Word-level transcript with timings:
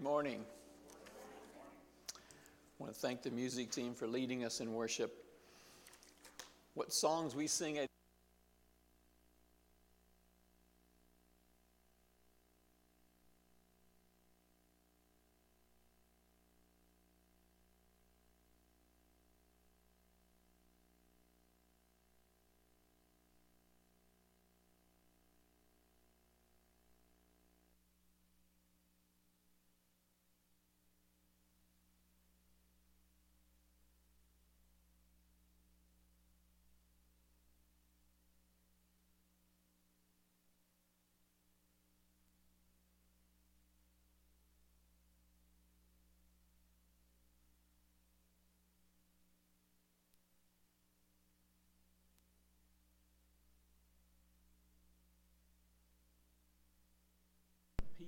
Good 0.00 0.08
morning. 0.08 0.40
I 2.08 2.14
want 2.78 2.94
to 2.94 2.98
thank 2.98 3.20
the 3.20 3.30
music 3.30 3.70
team 3.70 3.92
for 3.92 4.06
leading 4.06 4.46
us 4.46 4.60
in 4.60 4.72
worship. 4.72 5.12
What 6.72 6.90
songs 6.90 7.34
we 7.34 7.46
sing 7.46 7.76
at 7.76 7.89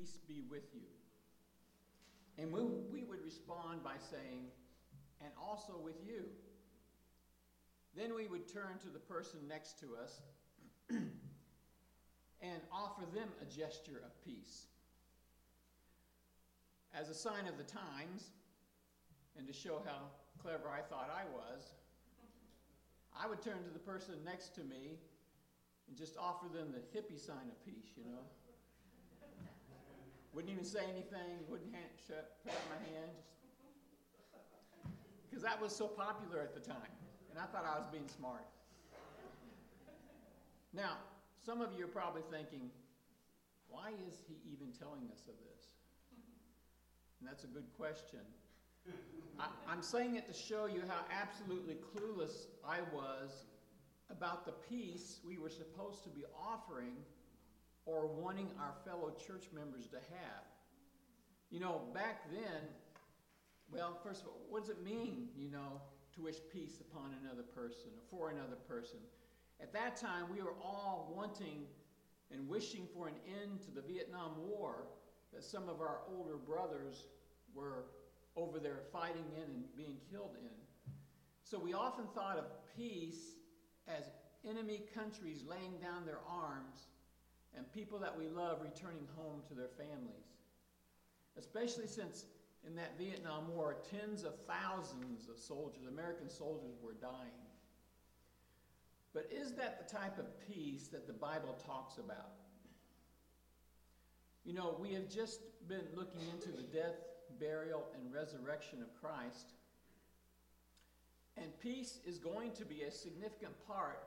peace 0.03 0.19
be 0.27 0.43
with 0.51 0.65
you. 0.75 0.89
And 2.39 2.53
we, 2.53 2.63
we 2.91 3.05
would 3.05 3.23
respond 3.25 3.85
by 3.85 3.95
saying, 4.11 4.47
and 5.21 5.31
also 5.41 5.75
with 5.83 5.97
you. 6.05 6.25
Then 7.97 8.15
we 8.15 8.27
would 8.27 8.53
turn 8.53 8.79
to 8.83 8.89
the 8.89 8.99
person 8.99 9.41
next 9.49 9.79
to 9.81 9.87
us 10.03 10.21
and 10.91 12.61
offer 12.73 13.03
them 13.15 13.29
a 13.41 13.45
gesture 13.45 14.03
of 14.05 14.25
peace. 14.25 14.67
As 16.95 17.09
a 17.09 17.15
sign 17.15 17.47
of 17.47 17.57
the 17.57 17.65
times, 17.65 18.31
and 19.39 19.47
to 19.47 19.53
show 19.53 19.83
how 19.85 20.09
clever 20.43 20.69
I 20.69 20.81
thought 20.81 21.11
I 21.15 21.25
was, 21.33 21.75
I 23.17 23.29
would 23.29 23.43
turn 23.43 23.63
to 23.63 23.71
the 23.71 23.79
person 23.79 24.15
next 24.25 24.55
to 24.57 24.63
me 24.63 24.99
and 25.87 25.97
just 25.97 26.17
offer 26.17 26.47
them 26.53 26.73
the 26.73 26.99
hippie 26.99 27.21
sign 27.21 27.49
of 27.49 27.65
peace, 27.65 27.93
you 27.97 28.05
know. 28.05 28.25
Wouldn't 30.33 30.53
even 30.53 30.65
say 30.65 30.85
anything, 30.85 31.45
wouldn't 31.49 31.75
hand, 31.75 31.91
shut, 32.07 32.37
put 32.43 32.53
out 32.53 32.65
my 32.71 32.81
hand, 32.89 33.11
because 35.29 35.43
that 35.43 35.61
was 35.61 35.75
so 35.77 35.87
popular 35.87 36.41
at 36.41 36.55
the 36.55 36.61
time, 36.61 36.93
and 37.31 37.39
I 37.39 37.45
thought 37.45 37.67
I 37.67 37.79
was 37.79 37.87
being 37.93 38.09
smart. 38.09 38.45
Now, 40.73 40.97
some 41.45 41.61
of 41.61 41.73
you 41.77 41.85
are 41.85 41.89
probably 41.89 42.23
thinking, 42.31 42.71
why 43.69 43.91
is 44.09 44.23
he 44.27 44.37
even 44.51 44.73
telling 44.73 45.11
us 45.13 45.21
of 45.29 45.35
this? 45.51 45.67
And 47.21 47.29
that's 47.29 47.45
a 47.45 47.49
good 47.49 47.67
question. 47.77 48.21
I, 49.39 49.49
I'm 49.69 49.83
saying 49.83 50.17
it 50.17 50.27
to 50.29 50.33
show 50.33 50.67
you 50.67 50.83
how 50.89 51.05
absolutely 51.13 51.77
clueless 51.77 52.47
I 52.67 52.81
was 52.93 53.45
about 54.11 54.45
the 54.45 54.53
peace 54.53 55.21
we 55.27 55.39
were 55.39 55.51
supposed 55.51 56.05
to 56.05 56.11
be 56.11 56.25
offering 56.37 56.97
or 57.87 58.07
wanting 58.07 58.49
our 58.59 58.75
fellow 58.85 59.13
church 59.27 59.47
members 59.55 59.87
to 59.89 59.97
have. 59.97 60.45
You 61.51 61.61
know, 61.61 61.83
back 61.93 62.31
then, 62.31 62.63
well, 63.71 63.99
first 64.03 64.23
of 64.23 64.29
all, 64.29 64.41
what 64.49 64.63
does 64.63 64.71
it 64.71 64.83
mean, 64.83 65.29
you 65.37 65.51
know, 65.51 65.81
to 66.15 66.23
wish 66.23 66.37
peace 66.53 66.81
upon 66.81 67.15
another 67.23 67.43
person 67.43 67.91
or 67.97 68.03
for 68.11 68.31
another 68.31 68.57
person? 68.69 68.99
At 69.61 69.73
that 69.73 69.97
time, 69.97 70.25
we 70.33 70.43
were 70.43 70.55
all 70.63 71.13
wanting 71.15 71.65
and 72.33 72.49
wishing 72.49 72.87
for 72.95 73.09
an 73.09 73.15
end 73.43 73.63
to 73.63 73.71
the 73.71 73.83
Vietnam 73.83 74.33
War 74.49 74.87
that 75.33 75.45
some 75.45 75.69
of 75.69 75.81
our 75.81 76.01
older 76.09 76.37
brothers 76.37 77.07
were 77.55 77.85
over 78.37 78.59
there 78.59 78.81
fighting 78.93 79.25
in 79.37 79.43
and 79.43 79.77
being 79.77 79.97
killed 80.11 80.37
in. 80.41 80.93
So 81.45 81.59
we 81.59 81.75
often 81.75 82.07
thought 82.15 82.39
of 82.39 82.45
peace 82.77 83.37
as 83.87 84.05
enemy 84.49 84.83
countries 84.95 85.45
laying 85.47 85.79
down 85.81 86.07
their 86.07 86.21
arms 86.29 86.87
and 87.57 87.71
people 87.73 87.99
that 87.99 88.17
we 88.17 88.29
love 88.29 88.59
returning 88.63 89.07
home 89.17 89.43
to 89.49 89.55
their 89.55 89.69
families. 89.69 90.33
Especially 91.39 91.87
since 91.87 92.25
in 92.67 92.75
that 92.77 92.97
Vietnam 92.99 93.49
War, 93.55 93.77
tens 93.91 94.25
of 94.25 94.35
thousands 94.47 95.29
of 95.29 95.39
soldiers, 95.39 95.87
American 95.89 96.29
soldiers, 96.29 96.77
were 96.83 96.95
dying. 96.95 97.43
But 99.13 99.29
is 99.31 99.53
that 99.55 99.87
the 99.87 99.95
type 99.95 100.19
of 100.19 100.27
peace 100.49 100.89
that 100.89 101.07
the 101.07 101.13
Bible 101.13 101.59
talks 101.67 101.99
about? 101.99 102.33
You 104.45 104.55
know, 104.55 104.77
we 104.81 104.95
have 104.95 105.09
just 105.09 105.41
been 105.69 105.85
looking 105.95 106.21
into 106.33 106.51
the 106.51 106.63
death, 106.63 106.97
burial, 107.39 107.85
and 107.95 108.13
resurrection 108.13 108.83
of 108.83 108.89
Christ. 109.01 109.53
And 111.37 111.47
peace 111.61 111.99
is 112.07 112.19
going 112.19 112.53
to 112.53 112.65
be 112.65 112.83
a 112.83 112.91
significant 112.91 113.53
part 113.67 114.03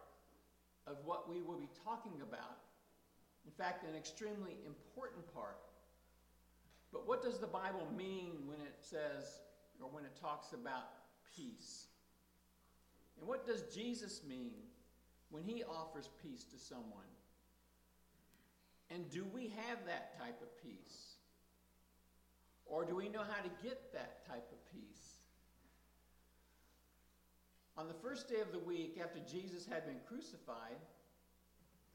of 0.88 0.98
what 1.06 1.30
we 1.30 1.42
will 1.42 1.58
be 1.58 1.70
talking 1.84 2.22
about 2.22 2.58
in 3.46 3.52
fact, 3.52 3.84
an 3.84 3.96
extremely 3.96 4.58
important 4.66 5.32
part. 5.34 5.58
But 6.92 7.08
what 7.08 7.22
does 7.22 7.40
the 7.40 7.48
Bible 7.48 7.88
mean 7.96 8.32
when 8.48 8.60
it 8.62 8.76
says, 8.80 9.42
or 9.82 9.90
when 9.90 10.06
it 10.06 10.16
talks 10.20 10.54
about 10.54 10.90
peace? 11.36 11.88
And 13.20 13.28
what 13.28 13.46
does 13.46 13.64
Jesus 13.74 14.22
mean 14.28 14.54
when 15.30 15.44
he 15.44 15.64
offers 15.64 16.10
peace 16.22 16.44
to 16.46 16.58
someone? 16.58 17.12
And 18.90 19.10
do 19.10 19.26
we 19.34 19.54
have 19.68 19.86
that 19.88 20.18
type 20.20 20.42
of 20.42 20.48
peace? 20.62 21.16
Or 22.66 22.86
do 22.86 22.96
we 22.96 23.10
know 23.10 23.24
how 23.28 23.42
to 23.42 23.50
get 23.64 23.94
that 23.94 24.26
type 24.28 24.48
of 24.52 24.72
peace? 24.72 25.20
On 27.78 27.88
the 27.88 27.94
first 27.94 28.30
day 28.30 28.40
of 28.40 28.52
the 28.52 28.60
week 28.60 29.00
after 29.04 29.20
Jesus 29.30 29.66
had 29.66 29.86
been 29.86 30.00
crucified, 30.08 30.78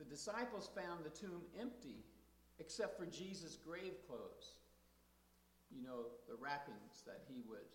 the 0.00 0.06
disciples 0.06 0.70
found 0.74 1.04
the 1.04 1.10
tomb 1.10 1.42
empty 1.60 2.02
except 2.58 2.98
for 2.98 3.04
Jesus' 3.04 3.56
grave 3.56 3.92
clothes. 4.08 4.56
You 5.70 5.82
know, 5.82 6.06
the 6.26 6.34
wrappings 6.40 7.04
that 7.06 7.20
he 7.28 7.42
would 7.48 7.68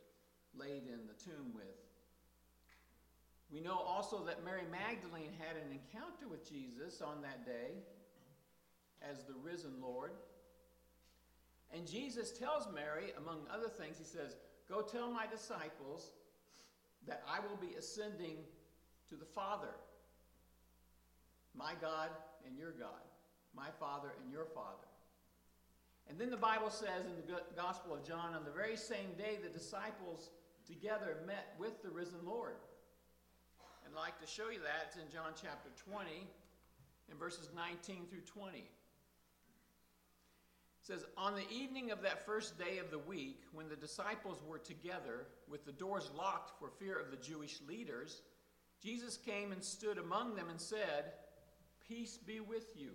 laid 0.57 0.87
in 0.87 1.05
the 1.05 1.13
tomb 1.23 1.53
with. 1.53 1.65
We 3.51 3.61
know 3.61 3.77
also 3.77 4.25
that 4.25 4.43
Mary 4.43 4.65
Magdalene 4.71 5.31
had 5.37 5.55
an 5.55 5.71
encounter 5.71 6.27
with 6.27 6.49
Jesus 6.49 7.01
on 7.01 7.21
that 7.21 7.45
day 7.45 7.77
as 9.07 9.23
the 9.23 9.35
risen 9.43 9.79
Lord. 9.79 10.11
And 11.73 11.87
Jesus 11.87 12.31
tells 12.31 12.67
Mary, 12.73 13.13
among 13.17 13.41
other 13.53 13.69
things, 13.69 13.97
he 13.99 14.03
says, 14.03 14.35
Go 14.67 14.81
tell 14.81 15.11
my 15.11 15.27
disciples 15.27 16.11
that 17.07 17.21
I 17.29 17.39
will 17.39 17.57
be 17.57 17.75
ascending 17.77 18.37
to 19.09 19.15
the 19.15 19.25
Father 19.25 19.75
my 21.57 21.73
God 21.81 22.09
and 22.45 22.57
your 22.57 22.71
God, 22.71 23.03
my 23.55 23.67
Father 23.79 24.09
and 24.21 24.31
your 24.31 24.45
Father. 24.45 24.87
And 26.07 26.19
then 26.19 26.29
the 26.29 26.37
Bible 26.37 26.69
says 26.69 27.05
in 27.05 27.15
the 27.15 27.41
Gospel 27.55 27.93
of 27.93 28.03
John, 28.03 28.33
on 28.33 28.45
the 28.45 28.51
very 28.51 28.77
same 28.77 29.13
day, 29.17 29.37
the 29.41 29.49
disciples 29.49 30.29
together 30.67 31.17
met 31.25 31.55
with 31.59 31.81
the 31.81 31.89
risen 31.89 32.19
Lord. 32.25 32.57
And 33.85 33.93
I'd 33.95 33.99
like 33.99 34.19
to 34.21 34.27
show 34.27 34.49
you 34.49 34.59
that. 34.59 34.87
It's 34.87 34.97
in 34.97 35.11
John 35.11 35.33
chapter 35.39 35.69
20, 35.91 36.27
in 37.11 37.17
verses 37.17 37.49
19 37.55 38.05
through 38.09 38.21
20. 38.21 38.57
It 38.59 38.65
says, 40.81 41.05
On 41.17 41.33
the 41.33 41.49
evening 41.49 41.89
of 41.89 42.03
that 42.03 42.25
first 42.25 42.59
day 42.59 42.77
of 42.77 42.91
the 42.91 42.99
week, 42.99 43.41
when 43.51 43.67
the 43.67 43.75
disciples 43.75 44.43
were 44.47 44.59
together, 44.59 45.25
with 45.49 45.65
the 45.65 45.71
doors 45.71 46.11
locked 46.15 46.59
for 46.59 46.69
fear 46.69 46.99
of 46.99 47.09
the 47.09 47.17
Jewish 47.17 47.59
leaders, 47.67 48.21
Jesus 48.81 49.17
came 49.17 49.51
and 49.51 49.63
stood 49.63 49.97
among 49.97 50.35
them 50.35 50.49
and 50.49 50.61
said, 50.61 51.13
Peace 51.87 52.17
be 52.17 52.39
with 52.39 52.65
you. 52.75 52.91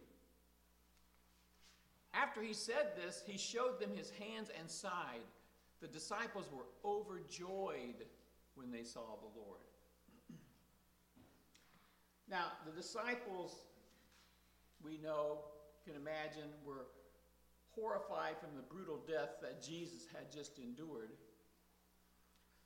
After 2.13 2.43
he 2.43 2.53
said 2.53 2.93
this, 2.97 3.23
he 3.25 3.39
showed 3.39 3.79
them 3.79 3.91
his 3.95 4.11
hands 4.11 4.51
and 4.59 4.69
side. 4.69 5.23
The 5.81 5.87
disciples 5.87 6.47
were 6.53 6.67
overjoyed 6.85 8.05
when 8.55 8.71
they 8.71 8.83
saw 8.83 9.17
the 9.21 9.41
Lord. 9.41 9.61
now, 12.29 12.47
the 12.67 12.73
disciples, 12.73 13.63
we 14.83 14.99
know, 14.99 15.39
can 15.87 15.95
imagine, 15.95 16.51
were 16.65 16.87
horrified 17.71 18.37
from 18.41 18.51
the 18.57 18.63
brutal 18.63 19.01
death 19.07 19.37
that 19.41 19.63
Jesus 19.63 20.07
had 20.13 20.33
just 20.33 20.59
endured. 20.59 21.13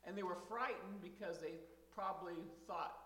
And 0.05 0.17
they 0.17 0.23
were 0.23 0.39
frightened 0.49 1.01
because 1.03 1.39
they 1.39 1.53
probably 1.95 2.35
thought 2.67 3.04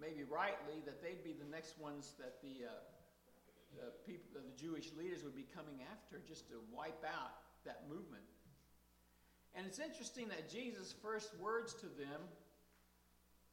maybe 0.00 0.24
rightly, 0.24 0.82
that 0.86 1.02
they'd 1.02 1.22
be 1.22 1.32
the 1.32 1.48
next 1.50 1.78
ones 1.78 2.14
that 2.18 2.40
the, 2.42 2.66
uh, 2.66 2.72
the 3.76 3.92
people, 4.06 4.26
the 4.34 4.42
Jewish 4.56 4.90
leaders 4.96 5.22
would 5.22 5.36
be 5.36 5.46
coming 5.54 5.84
after 5.92 6.20
just 6.26 6.48
to 6.48 6.56
wipe 6.72 7.04
out 7.04 7.36
that 7.64 7.84
movement. 7.88 8.24
And 9.54 9.66
it's 9.66 9.78
interesting 9.78 10.28
that 10.28 10.48
Jesus' 10.50 10.94
first 11.02 11.36
words 11.38 11.74
to 11.74 11.86
them 11.86 12.22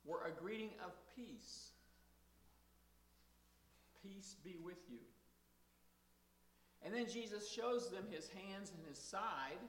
were 0.06 0.22
a 0.26 0.32
greeting 0.32 0.72
of 0.86 0.92
peace. 1.16 1.72
Peace 4.04 4.36
be 4.44 4.56
with 4.64 4.80
you. 4.90 5.00
And 6.86 6.94
then 6.94 7.08
Jesus 7.12 7.52
shows 7.52 7.90
them 7.90 8.06
his 8.10 8.30
hands 8.30 8.72
and 8.72 8.88
his 8.88 8.98
side. 8.98 9.60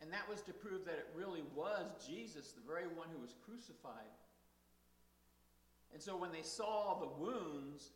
And 0.00 0.12
that 0.12 0.28
was 0.28 0.40
to 0.42 0.52
prove 0.52 0.84
that 0.86 0.94
it 0.94 1.08
really 1.14 1.42
was 1.54 1.84
Jesus, 2.06 2.52
the 2.52 2.66
very 2.66 2.86
one 2.86 3.08
who 3.14 3.20
was 3.20 3.34
crucified. 3.44 4.08
And 5.92 6.02
so 6.02 6.16
when 6.16 6.32
they 6.32 6.42
saw 6.42 6.98
the 6.98 7.08
wounds, 7.22 7.90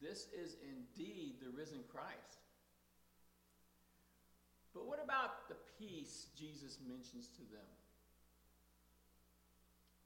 this 0.00 0.26
is 0.38 0.56
indeed 0.62 1.36
the 1.42 1.50
risen 1.50 1.80
Christ. 1.90 2.40
But 4.74 4.86
what 4.86 5.02
about 5.02 5.48
the 5.48 5.56
peace 5.78 6.26
Jesus 6.38 6.78
mentions 6.86 7.28
to 7.28 7.40
them? 7.40 7.66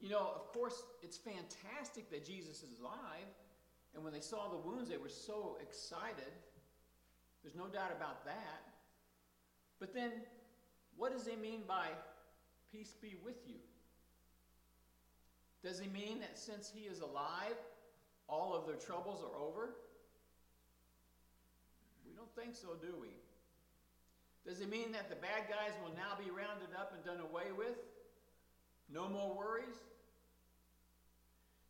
You 0.00 0.10
know, 0.10 0.32
of 0.34 0.52
course, 0.52 0.82
it's 1.02 1.18
fantastic 1.18 2.08
that 2.10 2.24
Jesus 2.24 2.62
is 2.62 2.78
alive. 2.78 3.28
And 3.94 4.04
when 4.04 4.12
they 4.12 4.20
saw 4.20 4.48
the 4.48 4.56
wounds, 4.56 4.88
they 4.88 4.96
were 4.96 5.08
so 5.08 5.58
excited. 5.60 6.32
There's 7.42 7.56
no 7.56 7.66
doubt 7.66 7.90
about 7.94 8.24
that. 8.24 8.62
But 9.80 9.92
then, 9.92 10.12
what 10.96 11.12
does 11.12 11.26
he 11.26 11.34
mean 11.34 11.62
by 11.66 11.88
peace 12.70 12.94
be 13.02 13.16
with 13.24 13.36
you? 13.46 13.56
Does 15.62 15.78
he 15.78 15.88
mean 15.88 16.20
that 16.20 16.38
since 16.38 16.72
he 16.74 16.86
is 16.86 17.00
alive, 17.00 17.56
all 18.28 18.54
of 18.54 18.66
their 18.66 18.76
troubles 18.76 19.22
are 19.22 19.38
over? 19.38 19.74
We 22.06 22.14
don't 22.16 22.34
think 22.34 22.56
so, 22.56 22.76
do 22.80 22.94
we? 23.00 23.08
Does 24.46 24.58
he 24.58 24.66
mean 24.66 24.92
that 24.92 25.10
the 25.10 25.16
bad 25.16 25.48
guys 25.48 25.76
will 25.84 25.92
now 25.92 26.16
be 26.16 26.30
rounded 26.30 26.72
up 26.78 26.94
and 26.96 27.04
done 27.04 27.20
away 27.20 27.52
with? 27.52 27.76
No 28.88 29.08
more 29.08 29.36
worries? 29.36 29.76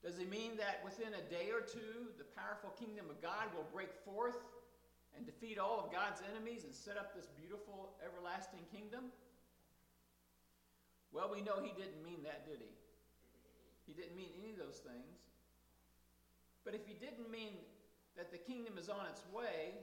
Does 0.05 0.17
he 0.17 0.25
mean 0.25 0.57
that 0.57 0.81
within 0.85 1.13
a 1.13 1.25
day 1.29 1.51
or 1.53 1.61
two, 1.61 2.09
the 2.17 2.25
powerful 2.39 2.71
kingdom 2.79 3.11
of 3.11 3.21
God 3.21 3.53
will 3.53 3.67
break 3.75 3.93
forth 4.05 4.39
and 5.17 5.27
defeat 5.27 5.59
all 5.59 5.83
of 5.85 5.93
God's 5.93 6.23
enemies 6.33 6.65
and 6.65 6.73
set 6.73 6.97
up 6.97 7.13
this 7.13 7.27
beautiful, 7.37 7.93
everlasting 8.01 8.65
kingdom? 8.73 9.13
Well, 11.13 11.29
we 11.29 11.43
know 11.43 11.61
he 11.61 11.75
didn't 11.77 12.01
mean 12.01 12.23
that, 12.23 12.47
did 12.47 12.63
he? 12.65 12.80
He 13.91 14.01
didn't 14.01 14.15
mean 14.15 14.31
any 14.39 14.53
of 14.53 14.59
those 14.59 14.79
things. 14.87 15.19
But 16.65 16.75
if 16.79 16.87
he 16.87 16.95
didn't 16.95 17.29
mean 17.29 17.59
that 18.17 18.31
the 18.31 18.39
kingdom 18.39 18.79
is 18.79 18.89
on 18.89 19.03
its 19.11 19.23
way, 19.35 19.75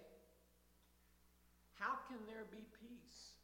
how 1.75 1.99
can 2.07 2.15
there 2.25 2.47
be 2.49 2.63
peace? 2.79 3.35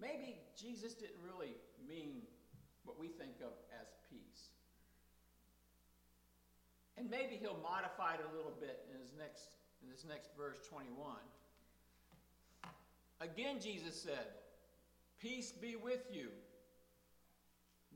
Maybe 0.00 0.40
Jesus 0.56 0.94
didn't 0.94 1.20
really 1.22 1.52
mean 1.86 2.22
what 2.84 2.98
we 2.98 3.08
think 3.08 3.36
of 3.42 3.52
as 3.78 3.92
peace. 4.08 4.48
And 6.96 7.10
maybe 7.10 7.36
he'll 7.36 7.60
modify 7.62 8.14
it 8.14 8.20
a 8.24 8.34
little 8.34 8.56
bit 8.58 8.86
in 8.92 9.00
his 9.00 9.12
next 9.18 9.48
in 9.82 9.90
this 9.90 10.04
next 10.08 10.30
verse 10.34 10.56
21. 10.70 11.16
Again 13.20 13.60
Jesus 13.60 14.00
said, 14.00 14.32
"Peace 15.20 15.52
be 15.52 15.76
with 15.76 16.06
you." 16.10 16.30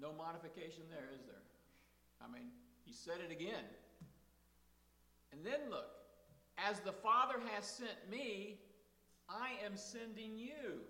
No 0.00 0.12
modification 0.12 0.84
there, 0.90 1.08
is 1.14 1.24
there? 1.26 1.42
I 2.22 2.32
mean, 2.32 2.48
he 2.84 2.92
said 2.92 3.18
it 3.24 3.32
again. 3.32 3.64
And 5.32 5.44
then 5.44 5.70
look, 5.70 5.90
as 6.56 6.80
the 6.80 6.92
Father 6.92 7.36
has 7.52 7.66
sent 7.66 8.10
me, 8.10 8.58
I 9.28 9.50
am 9.64 9.76
sending 9.76 10.38
you. 10.38 10.80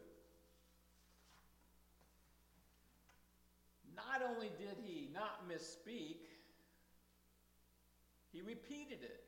Not 3.96 4.22
only 4.28 4.50
did 4.58 4.76
he 4.84 5.08
not 5.12 5.48
misspeak, 5.48 6.18
he 8.32 8.42
repeated 8.42 9.02
it. 9.02 9.24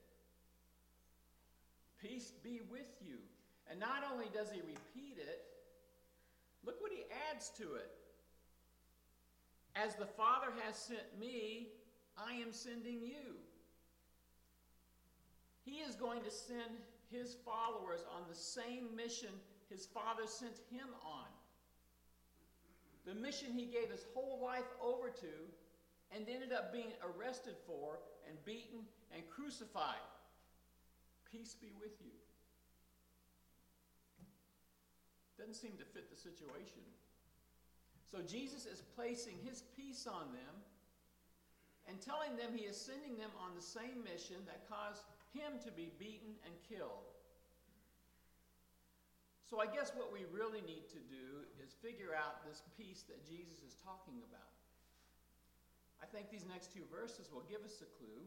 Peace 2.00 2.32
be 2.43 2.61
with 2.71 2.87
you. 3.05 3.19
And 3.69 3.81
not 3.81 4.05
only 4.12 4.27
does 4.32 4.49
he 4.50 4.61
repeat 4.61 5.19
it, 5.19 5.43
look 6.65 6.81
what 6.81 6.93
he 6.93 7.05
adds 7.31 7.50
to 7.59 7.75
it. 7.75 7.91
As 9.76 9.94
the 9.94 10.06
Father 10.06 10.49
has 10.62 10.76
sent 10.76 11.19
me, 11.19 11.69
I 12.17 12.34
am 12.34 12.52
sending 12.52 13.00
you. 13.02 13.37
He 15.64 15.78
is 15.78 15.94
going 15.94 16.22
to 16.22 16.31
send 16.31 16.78
his 17.11 17.37
followers 17.44 18.00
on 18.14 18.22
the 18.28 18.34
same 18.34 18.94
mission 18.96 19.31
his 19.69 19.87
Father 19.87 20.26
sent 20.26 20.58
him 20.70 20.88
on. 21.05 21.26
The 23.06 23.14
mission 23.14 23.52
he 23.52 23.67
gave 23.67 23.90
his 23.90 24.05
whole 24.14 24.40
life 24.43 24.69
over 24.82 25.08
to 25.08 25.34
and 26.14 26.28
ended 26.28 26.52
up 26.52 26.72
being 26.72 26.93
arrested 27.02 27.55
for 27.67 28.00
and 28.28 28.37
beaten 28.44 28.81
and 29.14 29.22
crucified. 29.31 30.02
Peace 31.31 31.55
be 31.61 31.72
with 31.81 31.93
you. 32.00 32.11
Doesn't 35.38 35.55
seem 35.55 35.72
to 35.78 35.84
fit 35.84 36.11
the 36.11 36.17
situation. 36.17 36.82
So 38.11 38.19
Jesus 38.27 38.67
is 38.67 38.83
placing 38.99 39.39
his 39.47 39.62
peace 39.79 40.11
on 40.11 40.35
them 40.35 40.55
and 41.87 42.03
telling 42.03 42.35
them 42.35 42.51
he 42.51 42.67
is 42.67 42.75
sending 42.75 43.15
them 43.15 43.31
on 43.39 43.55
the 43.55 43.62
same 43.62 44.03
mission 44.03 44.43
that 44.51 44.67
caused 44.67 45.07
him 45.31 45.62
to 45.62 45.71
be 45.71 45.95
beaten 45.95 46.35
and 46.43 46.55
killed. 46.67 47.07
So 49.47 49.62
I 49.62 49.67
guess 49.67 49.95
what 49.95 50.11
we 50.11 50.27
really 50.31 50.62
need 50.62 50.91
to 50.91 51.03
do 51.07 51.47
is 51.62 51.75
figure 51.83 52.15
out 52.15 52.47
this 52.47 52.62
peace 52.79 53.07
that 53.11 53.27
Jesus 53.27 53.62
is 53.67 53.79
talking 53.83 54.23
about. 54.27 54.55
I 56.03 56.06
think 56.06 56.31
these 56.31 56.47
next 56.47 56.75
two 56.75 56.87
verses 56.91 57.31
will 57.31 57.47
give 57.47 57.63
us 57.63 57.83
a 57.83 57.91
clue 57.99 58.27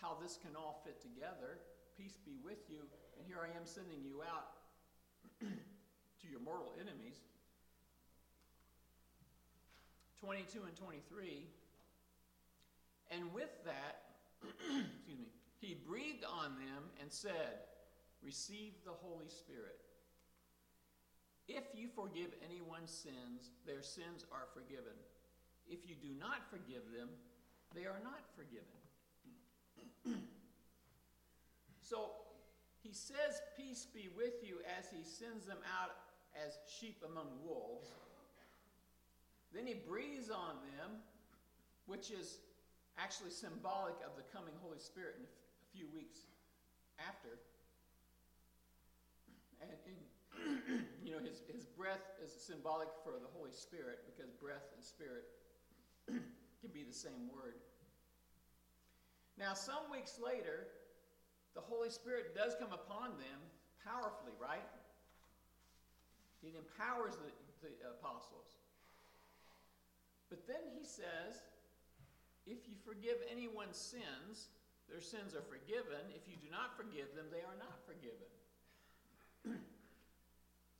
how 0.00 0.16
this 0.20 0.38
can 0.40 0.54
all 0.54 0.80
fit 0.84 1.00
together. 1.00 1.60
Peace 1.96 2.20
be 2.24 2.36
with 2.44 2.68
you, 2.68 2.84
and 3.16 3.26
here 3.26 3.40
I 3.42 3.50
am 3.56 3.64
sending 3.64 4.04
you 4.04 4.22
out 4.22 4.60
to 5.40 6.26
your 6.28 6.40
mortal 6.40 6.76
enemies. 6.76 7.24
22 10.20 10.62
and 10.66 10.76
23. 10.76 11.46
And 13.10 13.32
with 13.32 13.50
that, 13.64 14.02
excuse 14.42 15.18
me, 15.18 15.28
he 15.60 15.74
breathed 15.86 16.24
on 16.24 16.54
them 16.54 16.84
and 17.00 17.10
said, 17.10 17.66
Receive 18.22 18.72
the 18.84 18.92
Holy 18.92 19.28
Spirit. 19.28 19.78
If 21.46 21.64
you 21.74 21.88
forgive 21.88 22.28
anyone's 22.44 22.90
sins, 22.90 23.50
their 23.64 23.82
sins 23.82 24.26
are 24.32 24.46
forgiven. 24.52 24.98
If 25.68 25.88
you 25.88 25.94
do 25.94 26.08
not 26.18 26.50
forgive 26.50 26.82
them, 26.92 27.08
they 27.74 27.86
are 27.86 28.00
not 28.02 28.20
forgiven. 28.36 28.78
so 31.80 32.10
he 32.82 32.92
says, 32.92 33.40
Peace 33.56 33.86
be 33.94 34.08
with 34.16 34.42
you, 34.42 34.58
as 34.78 34.86
he 34.90 35.02
sends 35.02 35.46
them 35.46 35.58
out 35.80 35.92
as 36.36 36.58
sheep 36.68 37.02
among 37.06 37.26
wolves. 37.44 37.88
Then 39.54 39.66
he 39.66 39.74
breathes 39.74 40.30
on 40.30 40.60
them, 40.76 41.00
which 41.86 42.10
is 42.10 42.38
actually 42.98 43.30
symbolic 43.30 43.94
of 44.04 44.12
the 44.16 44.26
coming 44.34 44.52
Holy 44.60 44.78
Spirit 44.78 45.16
in 45.18 45.24
a 45.24 45.32
few 45.72 45.86
weeks 45.94 46.28
after. 46.98 47.38
And, 49.62 49.70
and 49.70 49.96
you 51.02 51.12
know, 51.12 51.18
his, 51.18 51.42
his 51.50 51.64
breath 51.64 52.04
is 52.22 52.30
symbolic 52.30 52.88
for 53.02 53.16
the 53.18 53.30
Holy 53.32 53.52
Spirit 53.52 54.04
because 54.04 54.30
breath 54.30 54.68
and 54.74 54.84
spirit 54.84 55.24
can 56.06 56.70
be 56.72 56.84
the 56.84 56.94
same 56.94 57.30
word. 57.32 57.54
Now, 59.38 59.54
some 59.54 59.86
weeks 59.90 60.18
later, 60.18 60.66
the 61.54 61.62
Holy 61.62 61.90
Spirit 61.90 62.34
does 62.34 62.54
come 62.58 62.74
upon 62.74 63.14
them 63.18 63.38
powerfully, 63.86 64.34
right? 64.38 64.66
It 66.42 66.54
empowers 66.58 67.14
the, 67.16 67.30
the 67.62 67.70
apostles. 67.98 68.57
But 70.28 70.44
then 70.44 70.60
he 70.76 70.84
says, 70.84 71.40
if 72.44 72.68
you 72.68 72.76
forgive 72.84 73.16
anyone's 73.32 73.76
sins, 73.76 74.52
their 74.88 75.00
sins 75.00 75.36
are 75.36 75.44
forgiven. 75.44 76.00
If 76.16 76.24
you 76.28 76.36
do 76.40 76.48
not 76.48 76.76
forgive 76.76 77.12
them, 77.16 77.28
they 77.32 77.44
are 77.44 77.56
not 77.60 77.76
forgiven. 77.84 78.28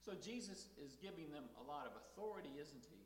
so 0.05 0.17
Jesus 0.17 0.73
is 0.81 0.97
giving 1.01 1.29
them 1.33 1.49
a 1.61 1.65
lot 1.65 1.85
of 1.85 1.93
authority, 1.97 2.57
isn't 2.57 2.85
he? 2.89 3.05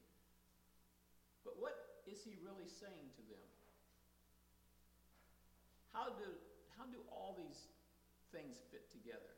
But 1.42 1.58
what 1.58 2.02
is 2.06 2.22
he 2.22 2.38
really 2.42 2.66
saying 2.66 3.10
to 3.18 3.22
them? 3.26 3.46
How 5.90 6.14
do, 6.14 6.30
how 6.78 6.86
do 6.86 7.02
all 7.10 7.34
these 7.34 7.66
things 8.30 8.62
fit 8.70 8.86
together? 8.94 9.34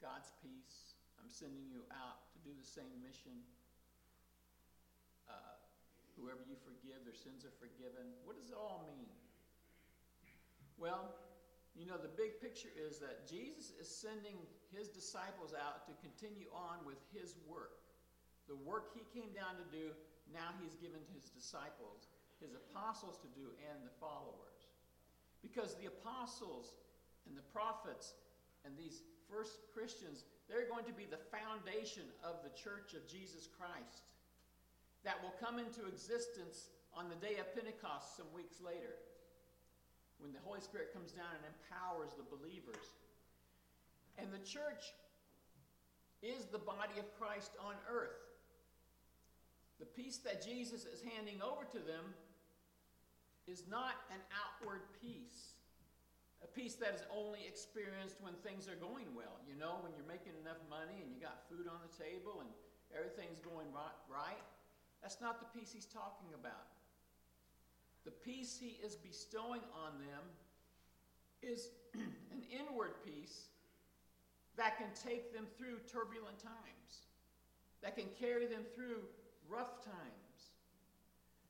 God's 0.00 0.32
peace, 0.40 0.96
I'm 1.20 1.28
sending 1.28 1.68
you 1.68 1.84
out 1.92 2.28
to 2.32 2.38
do 2.44 2.52
the 2.52 2.66
same 2.66 2.96
mission 3.00 3.44
Whoever 6.16 6.40
you 6.48 6.56
forgive, 6.64 7.04
their 7.04 7.14
sins 7.16 7.44
are 7.44 7.52
forgiven. 7.60 8.08
What 8.24 8.40
does 8.40 8.48
it 8.48 8.56
all 8.56 8.88
mean? 8.88 9.12
Well, 10.80 11.12
You 11.76 11.84
know, 11.84 12.00
the 12.00 12.08
big 12.08 12.40
picture 12.40 12.72
is 12.72 12.96
that 13.04 13.28
Jesus 13.28 13.76
is 13.76 13.84
sending 13.84 14.40
his 14.72 14.88
disciples 14.88 15.52
out 15.52 15.84
to 15.84 15.92
continue 16.00 16.48
on 16.48 16.80
with 16.88 16.96
his 17.12 17.36
work. 17.44 17.84
The 18.48 18.56
work 18.56 18.96
he 18.96 19.04
came 19.12 19.28
down 19.36 19.60
to 19.60 19.66
do, 19.68 19.92
now 20.32 20.56
he's 20.64 20.72
given 20.80 21.04
to 21.04 21.12
his 21.12 21.28
disciples, 21.28 22.08
his 22.40 22.56
apostles 22.56 23.20
to 23.20 23.28
do, 23.36 23.52
and 23.68 23.84
the 23.84 23.92
followers. 24.00 24.72
Because 25.44 25.76
the 25.76 25.92
apostles 25.92 26.80
and 27.28 27.36
the 27.36 27.44
prophets 27.52 28.16
and 28.64 28.72
these 28.72 29.04
first 29.28 29.60
Christians, 29.76 30.24
they're 30.48 30.72
going 30.72 30.88
to 30.88 30.96
be 30.96 31.04
the 31.04 31.20
foundation 31.28 32.08
of 32.24 32.40
the 32.40 32.56
church 32.56 32.96
of 32.96 33.04
Jesus 33.04 33.52
Christ 33.52 34.15
that 35.06 35.22
will 35.22 35.38
come 35.38 35.62
into 35.62 35.86
existence 35.86 36.74
on 36.90 37.06
the 37.06 37.14
day 37.22 37.38
of 37.38 37.46
Pentecost 37.54 38.18
some 38.18 38.26
weeks 38.34 38.58
later 38.58 38.98
when 40.18 40.34
the 40.34 40.42
Holy 40.42 40.58
Spirit 40.58 40.90
comes 40.90 41.14
down 41.14 41.30
and 41.30 41.46
empowers 41.46 42.10
the 42.18 42.26
believers. 42.26 42.98
And 44.18 44.34
the 44.34 44.42
church 44.42 44.90
is 46.26 46.50
the 46.50 46.58
body 46.58 46.98
of 46.98 47.06
Christ 47.14 47.54
on 47.62 47.78
earth. 47.86 48.18
The 49.78 49.86
peace 49.86 50.18
that 50.26 50.42
Jesus 50.42 50.90
is 50.90 51.06
handing 51.14 51.38
over 51.38 51.62
to 51.70 51.78
them 51.78 52.10
is 53.46 53.62
not 53.70 54.02
an 54.10 54.18
outward 54.34 54.90
peace, 54.98 55.54
a 56.42 56.50
peace 56.50 56.74
that 56.82 56.98
is 56.98 57.06
only 57.14 57.46
experienced 57.46 58.18
when 58.18 58.34
things 58.42 58.66
are 58.66 58.80
going 58.80 59.06
well. 59.14 59.38
You 59.46 59.54
know, 59.54 59.78
when 59.86 59.94
you're 59.94 60.08
making 60.10 60.34
enough 60.42 60.58
money 60.66 60.98
and 60.98 61.14
you 61.14 61.22
got 61.22 61.46
food 61.46 61.70
on 61.70 61.78
the 61.78 61.92
table 61.94 62.42
and 62.42 62.50
everything's 62.90 63.38
going 63.38 63.70
right. 64.10 64.42
That's 65.02 65.20
not 65.20 65.40
the 65.40 65.58
peace 65.58 65.70
he's 65.72 65.86
talking 65.86 66.28
about. 66.34 66.66
The 68.04 68.10
peace 68.10 68.56
he 68.60 68.78
is 68.84 68.94
bestowing 68.94 69.62
on 69.84 69.98
them 69.98 70.24
is 71.42 71.68
an 71.94 72.42
inward 72.50 72.94
peace 73.04 73.46
that 74.56 74.78
can 74.78 74.88
take 74.94 75.34
them 75.34 75.46
through 75.58 75.78
turbulent 75.90 76.38
times, 76.38 77.06
that 77.82 77.96
can 77.96 78.06
carry 78.18 78.46
them 78.46 78.62
through 78.74 79.02
rough 79.48 79.84
times, 79.84 80.54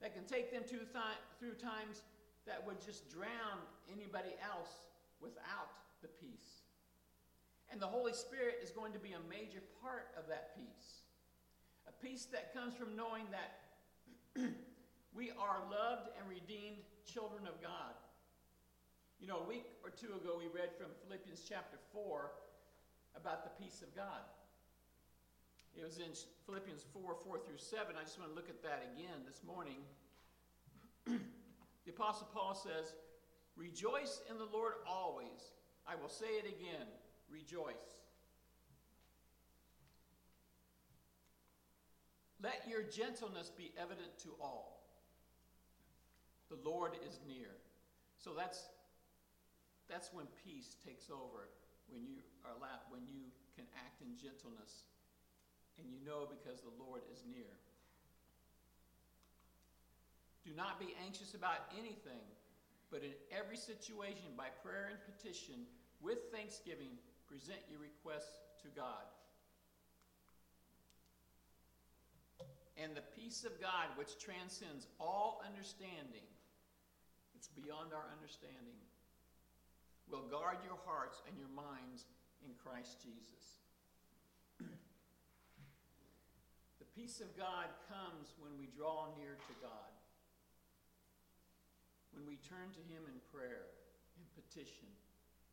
that 0.01 0.15
can 0.15 0.25
take 0.25 0.53
them 0.53 0.63
to 0.65 0.79
th- 0.79 1.23
through 1.39 1.55
times 1.55 2.03
that 2.47 2.65
would 2.67 2.81
just 2.81 3.11
drown 3.11 3.59
anybody 3.93 4.35
else 4.43 4.87
without 5.21 5.71
the 6.03 6.09
peace. 6.09 6.63
And 7.71 7.81
the 7.81 7.87
Holy 7.87 8.13
Spirit 8.13 8.61
is 8.63 8.71
going 8.71 8.93
to 8.93 8.99
be 8.99 9.13
a 9.13 9.23
major 9.29 9.63
part 9.83 10.09
of 10.17 10.29
that 10.29 10.55
peace. 10.57 11.06
Peace 12.03 12.27
that 12.33 12.53
comes 12.55 12.75
from 12.75 12.97
knowing 12.97 13.25
that 13.31 14.43
We 15.17 15.33
are 15.41 15.65
loved 15.73 16.13
and 16.21 16.29
redeemed 16.29 16.85
children 17.09 17.49
of 17.49 17.57
God. 17.65 17.97
You 19.19 19.27
know, 19.27 19.41
a 19.41 19.49
week 19.49 19.65
or 19.81 19.89
two 19.89 20.13
ago, 20.13 20.37
we 20.37 20.45
read 20.53 20.77
from 20.77 20.93
Philippians 21.09 21.41
chapter 21.41 21.81
4 21.97 22.33
about 23.17 23.41
the 23.49 23.65
peace 23.65 23.81
of 23.81 23.89
God. 23.97 24.21
It 25.73 25.83
was 25.83 25.97
in 25.97 26.13
Philippians 26.45 26.85
4 26.93 27.17
4 27.25 27.41
through 27.49 27.57
7. 27.57 27.97
I 27.97 28.05
just 28.05 28.21
want 28.21 28.29
to 28.29 28.37
look 28.37 28.53
at 28.53 28.61
that 28.61 28.93
again 28.93 29.25
this 29.25 29.41
morning. 29.41 29.81
the 31.09 31.91
Apostle 31.97 32.29
Paul 32.35 32.53
says, 32.53 32.93
Rejoice 33.57 34.21
in 34.29 34.37
the 34.37 34.53
Lord 34.53 34.85
always. 34.85 35.57
I 35.89 35.97
will 35.97 36.13
say 36.13 36.37
it 36.37 36.45
again 36.45 36.85
rejoice. 37.33 37.96
Let 42.43 42.69
your 42.69 42.83
gentleness 42.83 43.51
be 43.51 43.73
evident 43.81 44.19
to 44.25 44.35
all. 44.41 44.85
The 46.51 46.59
Lord 46.63 46.93
is 47.09 47.19
near. 47.27 47.51
So 48.19 48.33
that's 48.37 48.63
that's 49.89 50.13
when 50.13 50.27
peace 50.43 50.77
takes 50.83 51.11
over, 51.11 51.47
when 51.89 52.03
you 52.03 52.19
are 52.45 52.51
allowed, 52.59 52.91
when 52.91 53.07
you 53.07 53.31
can 53.55 53.65
act 53.79 54.03
in 54.03 54.19
gentleness, 54.19 54.91
and 55.79 55.87
you 55.87 56.03
know 56.03 56.27
because 56.27 56.61
the 56.61 56.75
Lord 56.75 57.03
is 57.13 57.23
near. 57.31 57.55
Do 60.43 60.51
not 60.55 60.79
be 60.79 60.95
anxious 61.03 61.35
about 61.35 61.71
anything, 61.79 62.23
but 62.91 63.03
in 63.03 63.15
every 63.31 63.57
situation, 63.57 64.35
by 64.37 64.51
prayer 64.63 64.91
and 64.91 64.99
petition, 65.03 65.67
with 66.03 66.31
thanksgiving, 66.31 66.99
present 67.27 67.59
your 67.71 67.83
requests 67.83 68.43
to 68.63 68.69
God. 68.75 69.07
And 72.77 72.93
the 72.95 73.01
peace 73.17 73.45
of 73.45 73.61
God, 73.61 73.89
which 73.97 74.19
transcends 74.21 74.87
all 75.01 75.41
understanding, 75.41 76.29
it's 77.35 77.49
beyond 77.49 77.95
our 77.97 78.05
understanding, 78.13 78.77
will 80.13 80.29
guard 80.29 80.61
your 80.61 80.77
hearts 80.85 81.25
and 81.25 81.33
your 81.41 81.49
minds 81.57 82.05
in 82.45 82.53
Christ 82.61 83.01
Jesus. 83.01 83.65
the 84.61 84.69
peace 86.93 87.25
of 87.25 87.33
God 87.33 87.73
comes 87.89 88.37
when 88.37 88.53
we 88.61 88.69
draw 88.77 89.09
near 89.17 89.41
to 89.41 89.55
God, 89.65 89.93
when 92.13 92.29
we 92.29 92.37
turn 92.45 92.77
to 92.77 92.83
Him 92.93 93.09
in 93.09 93.17
prayer 93.33 93.73
and 94.21 94.29
petition 94.37 94.93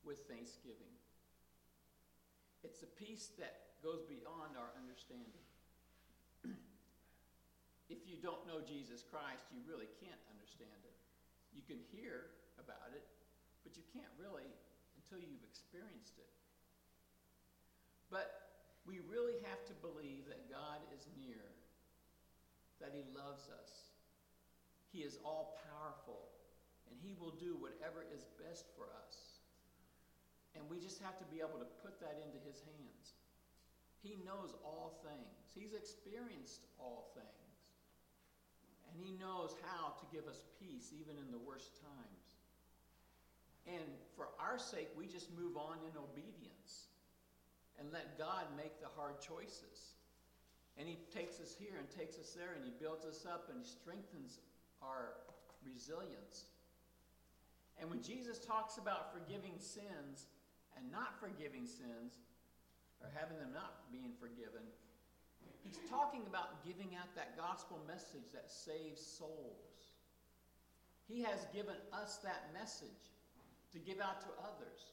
with 0.03 0.27
thanksgiving. 0.27 0.91
It's 2.63 2.83
a 2.83 2.91
peace 2.99 3.31
that 3.39 3.63
goes 3.83 4.03
beyond 4.07 4.55
our 4.55 4.71
understanding. 4.79 5.42
If 7.93 8.09
you 8.09 8.17
don't 8.17 8.41
know 8.49 8.57
Jesus 8.65 9.05
Christ, 9.05 9.45
you 9.53 9.61
really 9.69 9.85
can't 10.01 10.17
understand 10.33 10.81
it. 10.81 10.97
You 11.53 11.61
can 11.61 11.77
hear 11.93 12.33
about 12.57 12.89
it, 12.97 13.05
but 13.61 13.77
you 13.77 13.85
can't 13.93 14.09
really 14.17 14.49
until 14.97 15.21
you've 15.21 15.45
experienced 15.45 16.17
it. 16.17 16.33
But 18.09 18.49
we 18.89 18.97
really 19.05 19.37
have 19.45 19.61
to 19.69 19.75
believe 19.85 20.25
that 20.25 20.49
God 20.49 20.81
is 20.89 21.05
near, 21.21 21.45
that 22.81 22.97
He 22.97 23.05
loves 23.13 23.45
us. 23.53 23.93
He 24.89 25.05
is 25.05 25.21
all 25.21 25.61
powerful, 25.69 26.33
and 26.89 26.97
He 26.97 27.13
will 27.13 27.37
do 27.37 27.53
whatever 27.61 28.01
is 28.09 28.25
best 28.41 28.73
for 28.73 28.89
us. 29.05 29.37
And 30.57 30.65
we 30.65 30.81
just 30.81 31.01
have 31.01 31.17
to 31.21 31.27
be 31.29 31.41
able 31.45 31.61
to 31.61 31.69
put 31.85 32.01
that 32.01 32.17
into 32.21 32.41
His 32.41 32.61
hands. 32.65 33.17
He 34.01 34.17
knows 34.25 34.57
all 34.65 34.97
things, 35.05 35.53
He's 35.53 35.77
experienced 35.77 36.65
all 36.81 37.13
things. 37.13 37.42
And 38.93 39.01
He 39.01 39.17
knows 39.17 39.57
how 39.65 39.97
to 39.97 40.05
give 40.13 40.29
us 40.29 40.45
peace 40.61 40.93
even 40.93 41.17
in 41.17 41.33
the 41.33 41.41
worst 41.41 41.81
times. 41.81 42.29
And 43.65 43.89
for 44.15 44.29
our 44.37 44.59
sake, 44.59 44.89
we 44.97 45.07
just 45.07 45.33
move 45.33 45.57
on 45.57 45.81
in 45.81 45.97
obedience 45.97 46.93
and 47.79 47.89
let 47.91 48.17
God 48.17 48.45
make 48.55 48.79
the 48.79 48.91
hard 48.93 49.19
choices. 49.19 49.97
And 50.77 50.87
He 50.87 50.97
takes 51.13 51.39
us 51.39 51.55
here 51.57 51.73
and 51.79 51.89
takes 51.89 52.19
us 52.19 52.37
there, 52.37 52.53
and 52.53 52.63
He 52.63 52.73
builds 52.77 53.05
us 53.05 53.25
up 53.25 53.49
and 53.49 53.57
He 53.57 53.65
strengthens 53.65 54.39
our 54.81 55.17
resilience. 55.65 56.53
And 57.79 57.89
when 57.89 58.01
Jesus 58.01 58.37
talks 58.37 58.77
about 58.77 59.13
forgiving 59.13 59.57
sins 59.57 60.29
and 60.77 60.91
not 60.91 61.17
forgiving 61.19 61.65
sins, 61.65 62.21
or 63.03 63.11
having 63.11 63.37
them 63.37 63.51
not 63.51 63.91
being 63.91 64.15
forgiven, 64.15 64.63
He's 65.63 65.79
talking 65.89 66.21
about 66.27 66.65
giving 66.65 66.95
out 66.99 67.15
that 67.15 67.37
gospel 67.37 67.79
message 67.87 68.27
that 68.33 68.51
saves 68.51 68.99
souls. 68.99 69.95
He 71.07 71.21
has 71.21 71.47
given 71.53 71.75
us 71.91 72.19
that 72.23 72.51
message 72.53 73.11
to 73.71 73.79
give 73.79 73.99
out 73.99 74.21
to 74.21 74.27
others. 74.43 74.91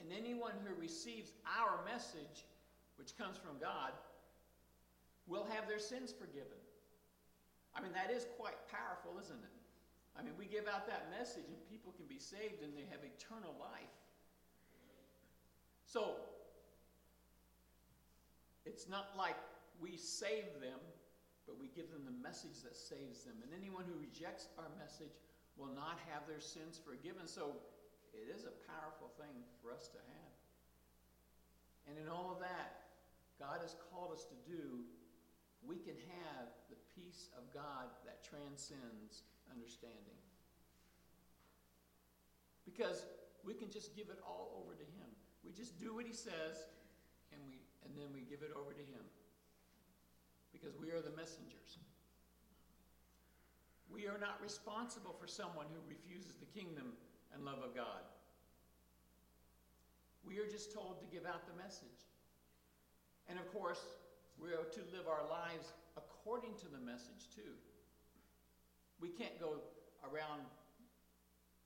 And 0.00 0.10
anyone 0.12 0.52
who 0.64 0.80
receives 0.80 1.32
our 1.44 1.84
message, 1.84 2.46
which 2.96 3.16
comes 3.18 3.36
from 3.36 3.58
God, 3.60 3.92
will 5.26 5.46
have 5.50 5.66
their 5.66 5.78
sins 5.78 6.12
forgiven. 6.12 6.60
I 7.74 7.82
mean, 7.82 7.92
that 7.92 8.10
is 8.10 8.26
quite 8.38 8.56
powerful, 8.70 9.18
isn't 9.20 9.42
it? 9.42 9.56
I 10.18 10.22
mean, 10.22 10.32
we 10.38 10.46
give 10.46 10.66
out 10.66 10.86
that 10.86 11.10
message 11.10 11.44
and 11.48 11.58
people 11.68 11.92
can 11.92 12.06
be 12.06 12.18
saved 12.18 12.62
and 12.62 12.72
they 12.76 12.86
have 12.90 13.00
eternal 13.04 13.54
life. 13.60 13.96
So, 15.84 16.16
it's 18.64 18.88
not 18.88 19.10
like 19.16 19.36
we 19.80 19.96
save 19.96 20.60
them, 20.60 20.80
but 21.46 21.58
we 21.60 21.68
give 21.74 21.90
them 21.92 22.02
the 22.04 22.18
message 22.22 22.62
that 22.64 22.76
saves 22.76 23.22
them. 23.22 23.38
And 23.44 23.52
anyone 23.54 23.84
who 23.86 23.94
rejects 23.98 24.48
our 24.58 24.70
message 24.80 25.14
will 25.56 25.72
not 25.72 26.00
have 26.10 26.26
their 26.26 26.40
sins 26.40 26.80
forgiven. 26.80 27.26
So 27.26 27.56
it 28.12 28.32
is 28.32 28.44
a 28.44 28.54
powerful 28.66 29.12
thing 29.20 29.44
for 29.62 29.72
us 29.72 29.88
to 29.92 30.00
have. 30.00 30.36
And 31.86 31.94
in 32.02 32.10
all 32.10 32.34
of 32.34 32.40
that, 32.40 32.90
God 33.38 33.62
has 33.62 33.76
called 33.92 34.12
us 34.12 34.26
to 34.26 34.36
do, 34.48 34.82
we 35.62 35.76
can 35.76 35.94
have 36.24 36.48
the 36.68 36.76
peace 36.96 37.30
of 37.36 37.46
God 37.54 37.92
that 38.04 38.24
transcends 38.24 39.22
understanding. 39.52 40.18
Because 42.64 43.06
we 43.44 43.54
can 43.54 43.70
just 43.70 43.94
give 43.94 44.10
it 44.10 44.18
all 44.26 44.58
over 44.58 44.74
to 44.74 44.86
Him. 44.98 45.06
We 45.44 45.52
just 45.52 45.78
do 45.78 45.94
what 45.94 46.06
He 46.06 46.12
says, 46.12 46.66
and, 47.30 47.38
we, 47.46 47.62
and 47.86 47.94
then 47.94 48.10
we 48.10 48.26
give 48.26 48.42
it 48.42 48.50
over 48.56 48.74
to 48.74 48.82
Him 48.82 49.06
because 50.66 50.82
we 50.82 50.90
are 50.90 50.98
the 50.98 51.14
messengers. 51.14 51.78
We 53.86 54.10
are 54.10 54.18
not 54.18 54.42
responsible 54.42 55.14
for 55.14 55.30
someone 55.30 55.70
who 55.70 55.78
refuses 55.86 56.34
the 56.42 56.50
kingdom 56.50 56.98
and 57.30 57.46
love 57.46 57.62
of 57.62 57.70
God. 57.70 58.02
We 60.26 60.42
are 60.42 60.50
just 60.50 60.74
told 60.74 60.98
to 60.98 61.06
give 61.06 61.22
out 61.22 61.46
the 61.46 61.54
message. 61.54 62.02
And 63.30 63.38
of 63.38 63.46
course, 63.54 63.78
we 64.42 64.50
are 64.58 64.66
to 64.66 64.82
live 64.90 65.06
our 65.06 65.22
lives 65.30 65.70
according 65.94 66.58
to 66.58 66.66
the 66.66 66.82
message 66.82 67.30
too. 67.30 67.54
We 68.98 69.14
can't 69.14 69.38
go 69.38 69.62
around, 70.02 70.42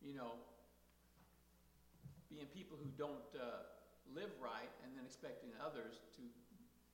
you 0.05 0.13
know, 0.13 0.37
being 2.29 2.45
people 2.53 2.77
who 2.77 2.93
don't 3.01 3.33
uh, 3.33 3.65
live 4.13 4.37
right 4.45 4.71
and 4.85 4.93
then 4.93 5.09
expecting 5.09 5.57
others 5.57 6.05
to 6.21 6.23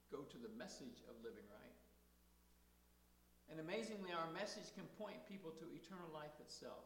go 0.07 0.23
to 0.23 0.37
the 0.39 0.49
message 0.55 1.03
of 1.11 1.19
living 1.19 1.43
right. 1.51 1.76
And 3.49 3.59
amazingly, 3.59 4.11
our 4.11 4.27
message 4.35 4.69
can 4.75 4.83
point 4.99 5.17
people 5.27 5.51
to 5.55 5.65
eternal 5.71 6.11
life 6.13 6.35
itself. 6.43 6.83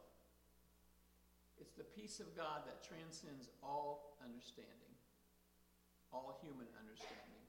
It's 1.58 1.74
the 1.74 1.86
peace 1.94 2.18
of 2.18 2.34
God 2.34 2.66
that 2.66 2.82
transcends 2.82 3.50
all 3.62 4.16
understanding, 4.22 4.94
all 6.12 6.38
human 6.42 6.66
understanding. 6.78 7.42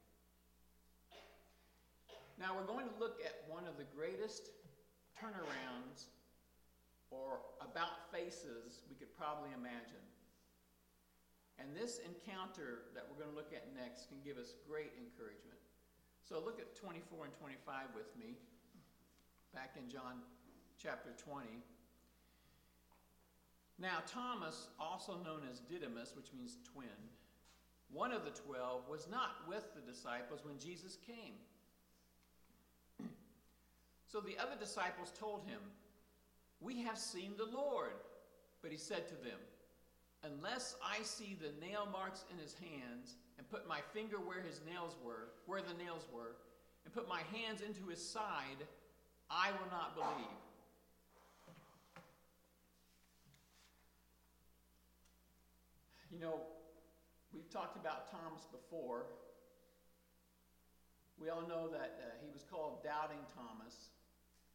Now, 2.42 2.58
we're 2.58 2.66
going 2.66 2.90
to 2.90 2.98
look 2.98 3.22
at 3.22 3.46
one 3.46 3.70
of 3.70 3.78
the 3.78 3.86
greatest 3.94 4.50
turnarounds 5.14 6.10
or 7.14 7.38
about 7.62 8.10
faces 8.10 8.82
we 8.90 8.98
could 8.98 9.14
probably 9.14 9.54
imagine. 9.54 10.02
And 11.62 11.70
this 11.78 12.02
encounter 12.02 12.90
that 12.98 13.06
we're 13.06 13.22
going 13.22 13.30
to 13.30 13.38
look 13.38 13.54
at 13.54 13.70
next 13.78 14.10
can 14.10 14.18
give 14.26 14.42
us 14.42 14.58
great 14.66 14.98
encouragement. 14.98 15.62
So 16.26 16.42
look 16.42 16.58
at 16.58 16.74
24 16.74 17.30
and 17.30 17.34
25 17.38 17.94
with 17.94 18.10
me, 18.18 18.42
back 19.54 19.76
in 19.78 19.90
John 19.90 20.22
chapter 20.82 21.12
20. 21.24 21.48
Now, 23.80 24.00
Thomas, 24.08 24.68
also 24.80 25.14
known 25.24 25.42
as 25.52 25.60
Didymus, 25.60 26.16
which 26.16 26.28
means 26.36 26.58
twin, 26.74 26.88
one 27.92 28.12
of 28.12 28.24
the 28.26 28.32
twelve, 28.32 28.88
was 28.90 29.08
not 29.10 29.48
with 29.48 29.66
the 29.76 29.82
disciples 29.82 30.42
when 30.44 30.58
Jesus 30.58 30.98
came. 31.06 31.36
so 34.12 34.20
the 34.20 34.38
other 34.38 34.56
disciples 34.60 35.12
told 35.20 35.44
him, 35.48 35.60
We 36.60 36.82
have 36.84 36.98
seen 36.98 37.34
the 37.38 37.46
Lord. 37.46 37.94
But 38.62 38.72
he 38.72 38.78
said 38.78 39.08
to 39.10 39.16
them, 39.16 39.40
Unless 40.24 40.76
I 40.82 41.04
see 41.04 41.38
the 41.40 41.52
nail 41.66 41.88
marks 41.92 42.24
in 42.32 42.40
his 42.40 42.54
hands, 42.54 43.16
and 43.38 43.50
put 43.50 43.68
my 43.68 43.82
finger 43.94 44.18
where 44.18 44.42
his 44.42 44.62
nails 44.66 44.96
were, 45.04 45.30
where 45.46 45.62
the 45.62 45.84
nails 45.84 46.08
were, 46.14 46.38
and 46.86 46.94
put 46.94 47.10
my 47.10 47.22
hands 47.34 47.62
into 47.62 47.88
his 47.88 48.02
side, 48.02 48.66
I 49.30 49.52
will 49.52 49.70
not 49.72 49.96
believe. 49.96 50.28
You 56.12 56.20
know, 56.20 56.42
we've 57.34 57.50
talked 57.50 57.76
about 57.76 58.12
Thomas 58.12 58.46
before. 58.52 59.06
We 61.20 61.30
all 61.30 61.42
know 61.48 61.68
that 61.70 62.00
uh, 62.00 62.06
he 62.22 62.30
was 62.34 62.44
called 62.44 62.84
Doubting 62.84 63.24
Thomas. 63.34 63.74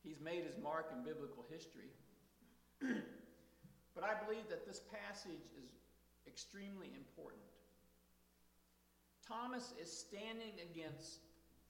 He's 0.04 0.20
made 0.20 0.44
his 0.44 0.56
mark 0.62 0.92
in 0.94 1.02
biblical 1.02 1.44
history. 1.50 1.90
but 3.94 4.04
I 4.04 4.14
believe 4.24 4.48
that 4.48 4.66
this 4.66 4.80
passage 4.92 5.50
is 5.58 5.70
extremely 6.26 6.92
important. 6.94 7.42
Thomas 9.26 9.72
is 9.80 9.90
standing 9.90 10.54
against 10.70 11.20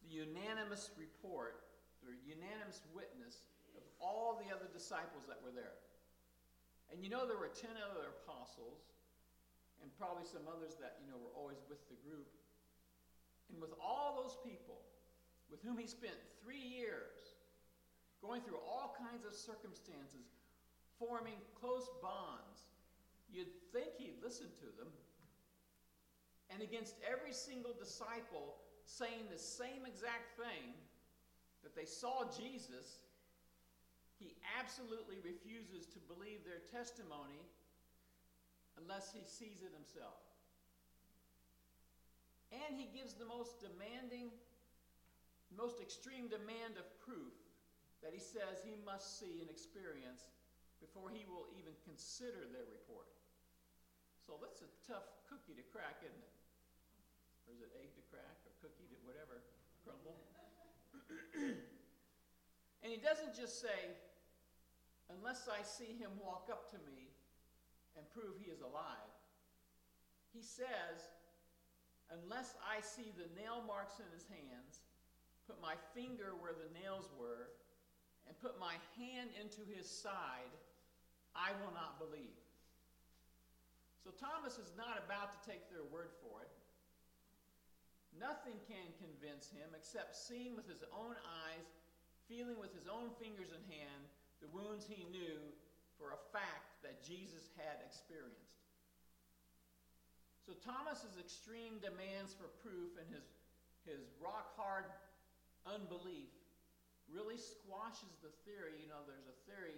the 0.03 0.15
unanimous 0.15 0.91
report, 0.99 1.63
unanimous 2.25 2.85
witness 2.95 3.45
of 3.77 3.83
all 4.01 4.39
the 4.39 4.49
other 4.55 4.71
disciples 4.71 5.27
that 5.27 5.41
were 5.43 5.53
there. 5.53 5.77
And 6.89 7.05
you 7.05 7.11
know 7.13 7.29
there 7.29 7.37
were 7.37 7.53
10 7.53 7.69
other 7.77 8.15
apostles, 8.23 8.81
and 9.83 9.93
probably 10.01 10.25
some 10.25 10.49
others 10.49 10.75
that, 10.81 10.99
you 10.99 11.07
know, 11.07 11.21
were 11.21 11.35
always 11.37 11.61
with 11.69 11.83
the 11.93 11.99
group. 12.03 12.27
And 13.53 13.61
with 13.61 13.73
all 13.79 14.19
those 14.19 14.37
people 14.43 14.81
with 15.51 15.63
whom 15.63 15.79
he 15.79 15.87
spent 15.87 16.17
three 16.45 16.61
years, 16.61 17.39
going 18.21 18.43
through 18.43 18.61
all 18.67 18.97
kinds 18.99 19.25
of 19.25 19.33
circumstances, 19.33 20.37
forming 20.99 21.39
close 21.55 21.89
bonds, 22.03 22.69
you'd 23.33 23.53
think 23.73 23.97
he'd 23.97 24.21
listen 24.23 24.47
to 24.61 24.69
them. 24.77 24.91
And 26.51 26.63
against 26.63 26.97
every 27.05 27.33
single 27.33 27.73
disciple 27.73 28.57
saying 28.85 29.29
the 29.31 29.39
same 29.39 29.85
exact 29.87 30.37
thing 30.37 30.73
that 31.63 31.75
they 31.75 31.87
saw 31.87 32.25
Jesus, 32.31 33.03
he 34.19 34.35
absolutely 34.59 35.23
refuses 35.23 35.87
to 35.95 35.99
believe 36.11 36.43
their 36.43 36.63
testimony 36.71 37.43
unless 38.79 39.11
he 39.15 39.23
sees 39.27 39.63
it 39.63 39.71
himself. 39.75 40.23
And 42.51 42.75
he 42.75 42.89
gives 42.91 43.15
the 43.15 43.29
most 43.29 43.61
demanding, 43.61 44.33
most 45.53 45.83
extreme 45.83 46.31
demand 46.31 46.81
of 46.81 46.87
proof 47.05 47.35
that 48.03 48.15
he 48.15 48.23
says 48.23 48.63
he 48.63 48.79
must 48.87 49.19
see 49.19 49.43
and 49.43 49.51
experience 49.51 50.31
before 50.79 51.11
he 51.11 51.27
will 51.27 51.51
even 51.59 51.75
consider 51.83 52.47
their 52.55 52.67
report. 52.71 53.11
So 54.23 54.39
that's 54.39 54.63
a 54.63 54.71
tough 54.87 55.07
cookie 55.27 55.59
to 55.59 55.65
crack, 55.75 55.99
isn't 56.07 56.23
it? 56.23 56.35
Or 57.47 57.57
is 57.57 57.61
it 57.65 57.71
egg 57.83 57.91
to 57.99 58.05
crack 58.13 58.39
or 58.47 58.53
cookie 58.63 58.87
to 58.87 58.97
whatever, 59.03 59.43
crumble? 59.83 60.17
and 62.83 62.89
he 62.89 62.99
doesn't 62.99 63.35
just 63.37 63.61
say, 63.61 63.97
unless 65.09 65.49
I 65.49 65.65
see 65.65 65.97
him 65.97 66.13
walk 66.21 66.49
up 66.51 66.71
to 66.73 66.79
me 66.85 67.09
and 67.97 68.05
prove 68.13 68.37
he 68.39 68.51
is 68.51 68.61
alive. 68.61 69.13
He 70.33 70.43
says, 70.43 71.01
Unless 72.09 72.57
I 72.65 72.81
see 72.81 73.13
the 73.13 73.29
nail 73.37 73.61
marks 73.69 74.01
in 74.01 74.09
his 74.17 74.25
hands, 74.33 74.81
put 75.45 75.61
my 75.61 75.77
finger 75.93 76.33
where 76.41 76.57
the 76.57 76.73
nails 76.73 77.05
were, 77.21 77.53
and 78.25 78.33
put 78.41 78.57
my 78.57 78.81
hand 78.97 79.29
into 79.37 79.61
his 79.69 79.85
side, 79.85 80.53
I 81.37 81.53
will 81.61 81.73
not 81.77 82.01
believe. 82.01 82.41
So 84.01 84.09
Thomas 84.17 84.57
is 84.57 84.73
not 84.73 84.97
about 85.05 85.37
to 85.37 85.41
take 85.45 85.69
their 85.69 85.85
word 85.85 86.17
for 86.25 86.41
it. 86.41 86.53
Nothing 88.17 88.57
can 88.65 88.89
convince 88.97 89.53
him 89.53 89.69
except 89.77 90.17
seeing 90.17 90.57
with 90.57 90.65
his 90.65 90.83
own 90.91 91.15
eyes, 91.45 91.69
feeling 92.27 92.57
with 92.57 92.73
his 92.73 92.89
own 92.89 93.13
fingers 93.21 93.53
and 93.53 93.63
hand 93.69 94.03
the 94.41 94.51
wounds 94.55 94.87
he 94.89 95.05
knew 95.13 95.39
for 95.99 96.15
a 96.15 96.21
fact 96.31 96.79
that 96.87 97.03
Jesus 97.03 97.51
had 97.59 97.83
experienced. 97.83 98.59
So 100.47 100.57
Thomas's 100.65 101.21
extreme 101.21 101.77
demands 101.83 102.33
for 102.33 102.49
proof 102.65 102.97
and 102.97 103.05
his, 103.13 103.27
his 103.85 104.09
rock 104.17 104.57
hard 104.57 104.89
unbelief 105.69 106.33
really 107.13 107.37
squashes 107.37 108.17
the 108.25 108.33
theory. 108.49 108.81
You 108.81 108.89
know, 108.89 109.05
there's 109.05 109.29
a 109.29 109.39
theory 109.45 109.77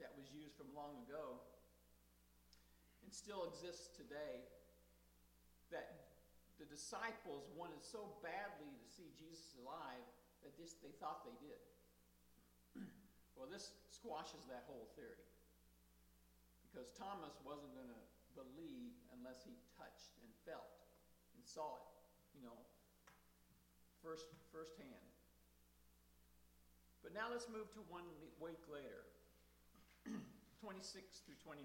that 0.00 0.16
was 0.16 0.32
used 0.32 0.56
from 0.56 0.72
long 0.72 0.96
ago 1.04 1.36
and 3.04 3.12
still 3.12 3.44
exists 3.52 3.92
today 3.92 4.40
that 5.68 6.09
the 6.60 6.68
disciples 6.68 7.48
wanted 7.56 7.80
so 7.80 8.20
badly 8.20 8.68
to 8.68 8.86
see 8.92 9.08
Jesus 9.16 9.56
alive 9.64 10.04
that 10.44 10.52
this, 10.60 10.76
they 10.84 10.92
thought 11.00 11.24
they 11.24 11.32
did. 11.40 11.60
well, 13.34 13.48
this 13.48 13.72
squashes 13.88 14.44
that 14.52 14.68
whole 14.68 14.92
theory 14.92 15.24
because 16.68 16.92
Thomas 16.92 17.32
wasn't 17.48 17.72
going 17.72 17.88
to 17.88 18.02
believe 18.36 18.92
unless 19.16 19.40
he 19.40 19.56
touched 19.74 20.20
and 20.20 20.28
felt 20.44 20.68
and 21.32 21.40
saw 21.42 21.80
it, 21.80 21.88
you 22.36 22.44
know, 22.44 22.60
first 24.04 24.28
firsthand. 24.52 25.08
But 27.00 27.16
now 27.16 27.32
let's 27.32 27.48
move 27.48 27.72
to 27.72 27.82
one 27.88 28.04
week 28.36 28.60
later, 28.68 29.08
26 30.60 31.24
through 31.24 31.40
29. 31.40 31.64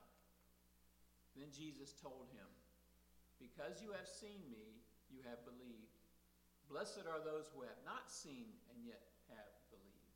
Then 1.35 1.47
Jesus 1.51 1.95
told 1.95 2.27
him, 2.35 2.47
Because 3.39 3.79
you 3.79 3.95
have 3.95 4.07
seen 4.07 4.43
me, 4.51 4.83
you 5.07 5.23
have 5.27 5.39
believed. 5.47 5.95
Blessed 6.67 7.07
are 7.07 7.19
those 7.23 7.51
who 7.51 7.63
have 7.67 7.79
not 7.83 8.07
seen 8.07 8.47
and 8.71 8.79
yet 8.83 9.03
have 9.31 9.51
believed. 9.71 10.15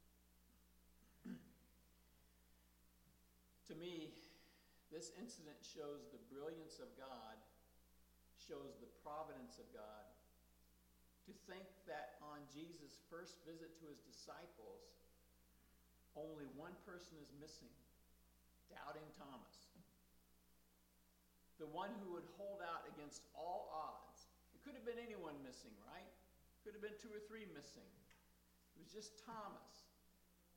to 3.68 3.74
me, 3.76 4.12
This 4.92 5.12
incident 5.20 5.60
shows 5.60 6.08
the 6.12 6.22
brilliance 6.32 6.80
of 6.80 6.88
God, 6.96 7.36
shows 8.40 8.80
the 8.80 8.92
providence 9.04 9.60
of 9.60 9.68
God. 9.76 10.08
To 11.28 11.34
think 11.50 11.66
that 11.90 12.22
on 12.22 12.46
Jesus' 12.54 13.02
first 13.10 13.42
visit 13.44 13.74
to 13.82 13.90
his 13.90 14.00
disciples, 14.06 14.86
only 16.16 16.48
one 16.56 16.78
person 16.88 17.20
is 17.20 17.34
missing 17.42 17.74
doubting 18.72 19.06
Thomas. 19.20 19.55
The 21.60 21.70
one 21.72 21.92
who 22.04 22.14
would 22.16 22.28
hold 22.36 22.60
out 22.60 22.84
against 22.92 23.24
all 23.32 23.72
odds. 23.72 24.28
It 24.52 24.60
could 24.64 24.76
have 24.76 24.84
been 24.84 25.00
anyone 25.00 25.40
missing, 25.40 25.72
right? 25.88 26.12
Could 26.68 26.76
have 26.76 26.84
been 26.84 26.98
two 27.00 27.14
or 27.14 27.22
three 27.32 27.48
missing. 27.56 27.88
It 28.76 28.84
was 28.84 28.92
just 28.92 29.16
Thomas, 29.24 29.88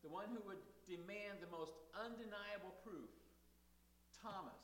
the 0.02 0.10
one 0.10 0.26
who 0.34 0.42
would 0.50 0.58
demand 0.90 1.38
the 1.38 1.52
most 1.54 1.78
undeniable 1.94 2.74
proof. 2.82 3.12
Thomas. 4.18 4.58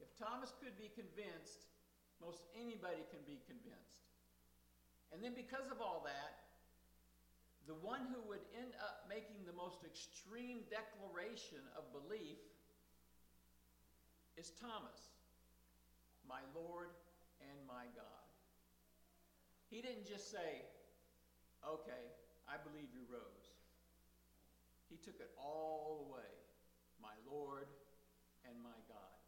If 0.00 0.08
Thomas 0.16 0.54
could 0.56 0.72
be 0.80 0.88
convinced, 0.96 1.68
most 2.24 2.48
anybody 2.56 3.04
can 3.12 3.20
be 3.28 3.42
convinced. 3.44 4.08
And 5.12 5.20
then, 5.20 5.36
because 5.36 5.68
of 5.68 5.80
all 5.84 6.04
that, 6.04 6.48
the 7.68 7.76
one 7.84 8.08
who 8.08 8.20
would 8.32 8.44
end 8.56 8.72
up 8.80 9.04
making 9.08 9.44
the 9.44 9.52
most 9.52 9.84
extreme 9.84 10.64
declaration 10.72 11.60
of 11.76 11.84
belief 11.92 12.40
is 14.38 14.54
Thomas, 14.62 15.18
my 16.22 16.38
Lord 16.54 16.94
and 17.42 17.58
my 17.66 17.90
God. 17.98 18.26
He 19.66 19.82
didn't 19.82 20.06
just 20.06 20.30
say, 20.30 20.62
Okay, 21.66 22.06
I 22.46 22.54
believe 22.62 22.86
you 22.94 23.02
rose. 23.10 23.50
He 24.86 24.96
took 25.02 25.18
it 25.18 25.34
all 25.34 26.06
the 26.06 26.08
way, 26.14 26.32
my 27.02 27.18
Lord 27.26 27.66
and 28.46 28.54
my 28.62 28.78
God. 28.86 29.18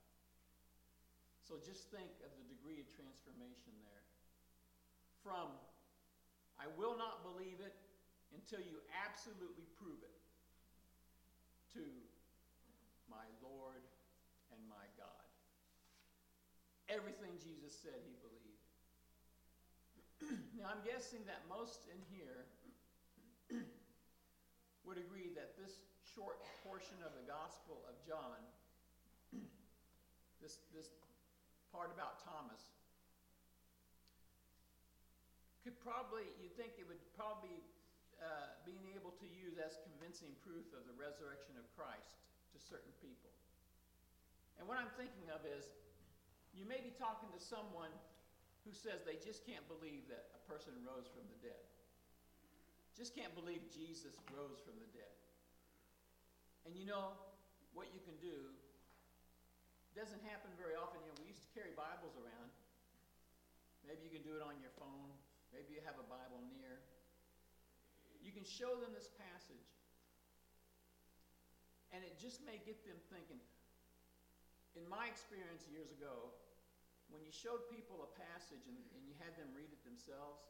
So 1.42 1.58
just 1.58 1.90
think 1.90 2.08
of 2.22 2.30
the 2.38 2.46
degree 2.46 2.78
of 2.78 2.86
transformation 2.94 3.74
there. 3.82 4.06
From, 5.26 5.50
I 6.56 6.70
will 6.78 6.94
not 6.94 7.26
believe 7.26 7.58
it 7.58 7.74
until 8.30 8.62
you 8.62 8.78
absolutely 8.94 9.66
prove 9.74 9.98
it, 10.06 10.16
to 11.74 11.82
my 13.10 13.26
Lord 13.42 13.82
and 14.54 14.62
my 14.70 14.86
God. 14.94 15.26
Everything 16.90 17.30
Jesus 17.38 17.70
said 17.70 18.02
he 18.02 18.18
believed. 18.18 18.66
now 20.58 20.74
I'm 20.74 20.82
guessing 20.82 21.22
that 21.30 21.46
most 21.46 21.86
in 21.86 22.02
here 22.10 22.50
would 24.84 24.98
agree 24.98 25.30
that 25.38 25.54
this 25.54 25.86
short 26.02 26.42
portion 26.66 26.98
of 27.06 27.14
the 27.14 27.22
Gospel 27.30 27.78
of 27.86 27.94
John, 28.02 28.42
this, 30.42 30.58
this 30.74 30.90
part 31.70 31.94
about 31.94 32.18
Thomas, 32.26 32.58
could 35.62 35.78
probably, 35.78 36.26
you'd 36.42 36.56
think 36.58 36.74
it 36.80 36.90
would 36.90 37.00
probably 37.14 37.62
uh, 38.18 38.58
being 38.66 38.90
able 38.98 39.14
to 39.16 39.26
use 39.30 39.56
as 39.62 39.78
convincing 39.86 40.34
proof 40.42 40.66
of 40.74 40.84
the 40.90 40.96
resurrection 40.98 41.54
of 41.54 41.64
Christ 41.78 42.18
to 42.52 42.58
certain 42.58 42.92
people. 42.98 43.30
And 44.58 44.68
what 44.68 44.76
I'm 44.76 44.92
thinking 45.00 45.30
of 45.32 45.40
is, 45.46 45.70
you 46.54 46.66
may 46.66 46.82
be 46.82 46.90
talking 46.94 47.30
to 47.30 47.40
someone 47.40 47.92
who 48.66 48.72
says 48.74 49.02
they 49.06 49.18
just 49.18 49.46
can't 49.46 49.64
believe 49.70 50.04
that 50.12 50.30
a 50.36 50.40
person 50.44 50.74
rose 50.84 51.08
from 51.08 51.24
the 51.30 51.38
dead. 51.40 51.64
Just 52.98 53.16
can't 53.16 53.32
believe 53.32 53.64
Jesus 53.72 54.18
rose 54.34 54.60
from 54.60 54.76
the 54.76 54.90
dead. 54.92 55.14
And 56.68 56.76
you 56.76 56.84
know 56.84 57.16
what 57.72 57.88
you 57.94 58.02
can 58.04 58.18
do 58.20 58.52
doesn't 59.96 60.20
happen 60.28 60.52
very 60.60 60.76
often. 60.76 61.00
You 61.02 61.10
know, 61.10 61.18
we 61.22 61.32
used 61.32 61.42
to 61.46 61.52
carry 61.56 61.72
Bibles 61.72 62.14
around. 62.20 62.50
Maybe 63.86 64.06
you 64.06 64.12
can 64.12 64.22
do 64.22 64.36
it 64.36 64.42
on 64.44 64.60
your 64.60 64.74
phone. 64.76 65.10
Maybe 65.50 65.74
you 65.74 65.82
have 65.82 65.98
a 65.98 66.06
Bible 66.06 66.38
near. 66.46 66.78
You 68.22 68.30
can 68.30 68.46
show 68.46 68.78
them 68.78 68.94
this 68.94 69.10
passage. 69.18 69.70
And 71.90 72.06
it 72.06 72.14
just 72.20 72.44
may 72.46 72.62
get 72.62 72.86
them 72.86 73.00
thinking. 73.10 73.42
In 74.80 74.88
my 74.88 75.04
experience 75.12 75.68
years 75.68 75.92
ago, 75.92 76.32
when 77.12 77.20
you 77.20 77.28
showed 77.28 77.68
people 77.68 78.00
a 78.00 78.10
passage 78.16 78.64
and, 78.64 78.80
and 78.96 79.04
you 79.04 79.12
had 79.20 79.36
them 79.36 79.52
read 79.52 79.68
it 79.68 79.84
themselves, 79.84 80.40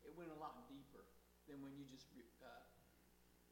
it 0.00 0.16
went 0.16 0.32
a 0.32 0.40
lot 0.40 0.64
deeper 0.64 1.04
than 1.44 1.60
when 1.60 1.76
you 1.76 1.84
just 1.92 2.08
uh, 2.40 2.48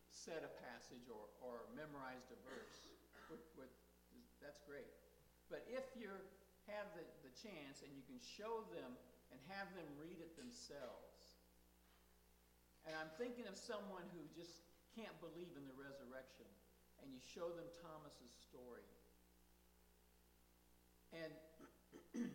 said 0.08 0.40
a 0.40 0.52
passage 0.64 1.12
or, 1.12 1.28
or 1.44 1.68
memorized 1.76 2.32
a 2.32 2.40
verse. 2.48 2.88
With, 3.28 3.44
with, 3.60 3.68
that's 4.40 4.64
great. 4.64 4.88
But 5.52 5.68
if 5.68 5.84
you 5.92 6.08
have 6.72 6.88
the, 6.96 7.04
the 7.20 7.32
chance 7.36 7.84
and 7.84 7.92
you 7.92 8.00
can 8.08 8.16
show 8.16 8.64
them 8.72 8.96
and 9.28 9.36
have 9.52 9.68
them 9.76 9.84
read 10.00 10.24
it 10.24 10.32
themselves, 10.40 11.36
and 12.88 12.96
I'm 12.96 13.12
thinking 13.20 13.44
of 13.44 13.60
someone 13.60 14.08
who 14.16 14.24
just 14.32 14.64
can't 14.96 15.16
believe 15.20 15.52
in 15.52 15.68
the 15.68 15.76
resurrection, 15.76 16.48
and 17.04 17.12
you 17.12 17.20
show 17.20 17.52
them 17.52 17.68
Thomas's 17.84 18.32
story. 18.48 18.88
And 21.14 21.30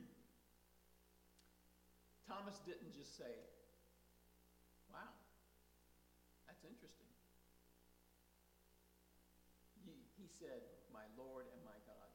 Thomas 2.29 2.55
didn't 2.63 2.95
just 2.95 3.19
say, 3.19 3.35
Wow, 4.87 5.11
that's 6.47 6.63
interesting. 6.63 7.11
He, 9.83 9.93
he 10.15 10.27
said, 10.39 10.63
My 10.95 11.03
Lord 11.19 11.45
and 11.51 11.61
my 11.67 11.75
God. 11.83 12.09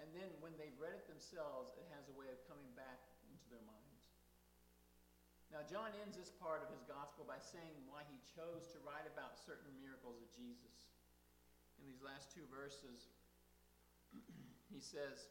And 0.00 0.08
then 0.16 0.30
when 0.40 0.56
they've 0.56 0.78
read 0.80 0.96
it 0.96 1.04
themselves, 1.10 1.76
it 1.76 1.84
has 1.92 2.08
a 2.08 2.14
way 2.16 2.30
of 2.32 2.40
coming 2.48 2.72
back 2.72 3.04
into 3.28 3.44
their 3.52 3.62
minds. 3.68 3.90
Now, 5.52 5.66
John 5.66 5.90
ends 5.98 6.14
this 6.14 6.30
part 6.30 6.62
of 6.62 6.70
his 6.70 6.86
gospel 6.86 7.26
by 7.26 7.42
saying 7.42 7.82
why 7.84 8.06
he 8.06 8.16
chose 8.32 8.70
to 8.70 8.78
write 8.86 9.04
about 9.10 9.34
certain 9.34 9.74
miracles 9.82 10.22
of 10.22 10.30
Jesus. 10.30 10.94
In 11.82 11.90
these 11.90 12.00
last 12.00 12.30
two 12.30 12.46
verses, 12.48 13.10
he 14.70 14.80
says, 14.80 15.28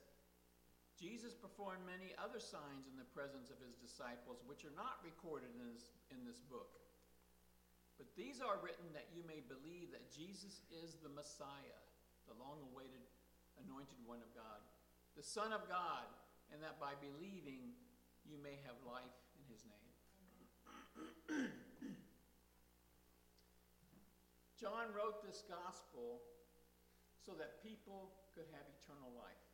Jesus 0.99 1.31
performed 1.31 1.87
many 1.87 2.11
other 2.19 2.43
signs 2.43 2.91
in 2.91 2.99
the 2.99 3.07
presence 3.15 3.47
of 3.47 3.57
his 3.63 3.79
disciples, 3.79 4.43
which 4.43 4.67
are 4.67 4.75
not 4.75 4.99
recorded 4.99 5.49
in 5.55 5.71
this, 5.71 5.95
in 6.11 6.27
this 6.27 6.43
book. 6.43 6.75
But 7.95 8.11
these 8.19 8.43
are 8.43 8.59
written 8.59 8.91
that 8.95 9.11
you 9.11 9.23
may 9.23 9.43
believe 9.43 9.91
that 9.95 10.11
Jesus 10.11 10.63
is 10.71 10.99
the 10.99 11.11
Messiah, 11.11 11.79
the 12.27 12.35
long 12.35 12.63
awaited 12.71 13.03
anointed 13.67 13.99
one 14.07 14.23
of 14.23 14.31
God, 14.31 14.63
the 15.19 15.23
Son 15.23 15.51
of 15.51 15.67
God, 15.67 16.07
and 16.51 16.63
that 16.63 16.79
by 16.79 16.95
believing 17.03 17.75
you 18.23 18.39
may 18.39 18.55
have 18.63 18.79
life 18.87 19.19
in 19.35 19.43
his 19.51 19.67
name. 19.67 19.91
John 24.59 24.91
wrote 24.91 25.23
this 25.23 25.43
gospel 25.47 26.19
so 27.23 27.31
that 27.39 27.63
people 27.63 28.11
could 28.39 28.47
have 28.55 28.63
eternal 28.71 29.11
life 29.19 29.51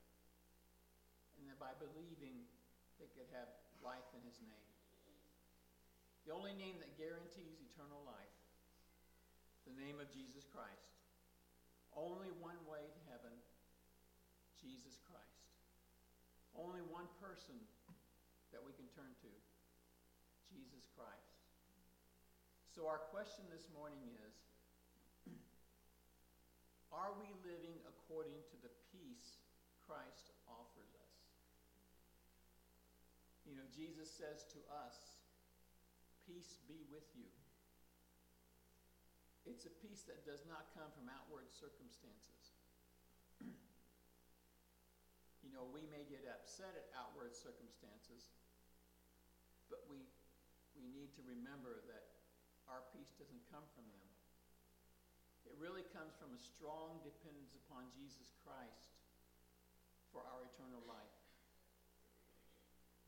and 1.41 1.49
that 1.49 1.57
by 1.57 1.73
believing 1.81 2.45
they 3.01 3.09
could 3.17 3.25
have 3.33 3.49
life 3.81 4.05
in 4.13 4.21
his 4.21 4.37
name. 4.45 4.69
The 6.29 6.37
only 6.37 6.53
name 6.53 6.77
that 6.85 6.93
guarantees 6.93 7.65
eternal 7.65 8.05
life, 8.05 8.37
the 9.65 9.73
name 9.73 9.97
of 9.97 10.05
Jesus 10.13 10.45
Christ. 10.53 11.01
Only 11.97 12.29
one 12.37 12.61
way 12.69 12.85
to 12.85 13.01
heaven, 13.09 13.33
Jesus 14.61 15.01
Christ. 15.09 15.49
Only 16.53 16.85
one 16.85 17.09
person 17.17 17.57
that 18.53 18.61
we 18.61 18.69
can 18.77 18.85
turn 18.93 19.09
to, 19.25 19.33
Jesus 20.53 20.85
Christ. 20.93 21.41
So 22.69 22.85
our 22.85 23.01
question 23.09 23.49
this 23.49 23.65
morning 23.73 24.05
is, 24.29 24.33
are 26.95 27.11
we 27.19 27.27
living 27.43 27.75
according 27.83 28.39
to 28.47 28.55
the 28.63 28.71
peace 28.95 29.43
Christ 29.83 30.31
offers 30.47 30.95
us? 30.95 31.15
You 33.43 33.59
know, 33.59 33.67
Jesus 33.75 34.07
says 34.07 34.47
to 34.55 34.59
us, 34.71 34.95
Peace 36.25 36.57
be 36.65 36.81
with 36.89 37.05
you. 37.13 37.29
It's 39.45 39.69
a 39.69 39.73
peace 39.85 40.01
that 40.09 40.25
does 40.25 40.41
not 40.49 40.73
come 40.73 40.89
from 40.97 41.05
outward 41.05 41.45
circumstances. 41.53 42.57
you 45.45 45.51
know, 45.53 45.69
we 45.69 45.85
may 45.93 46.01
get 46.09 46.25
upset 46.25 46.73
at 46.73 46.89
outward 46.97 47.37
circumstances, 47.37 48.33
but 49.69 49.85
we, 49.85 50.01
we 50.73 50.89
need 50.89 51.13
to 51.13 51.21
remember 51.21 51.85
that 51.85 52.09
our 52.65 52.81
peace 52.89 53.13
doesn't 53.21 53.45
come 53.53 53.69
from 53.77 53.85
them. 53.93 54.04
It 55.55 55.63
really 55.63 55.87
comes 55.95 56.11
from 56.19 56.35
a 56.35 56.41
strong 56.43 56.99
dependence 57.07 57.55
upon 57.63 57.87
Jesus 57.95 58.35
Christ 58.43 58.91
for 60.11 60.19
our 60.19 60.43
eternal 60.43 60.83
life. 60.83 61.19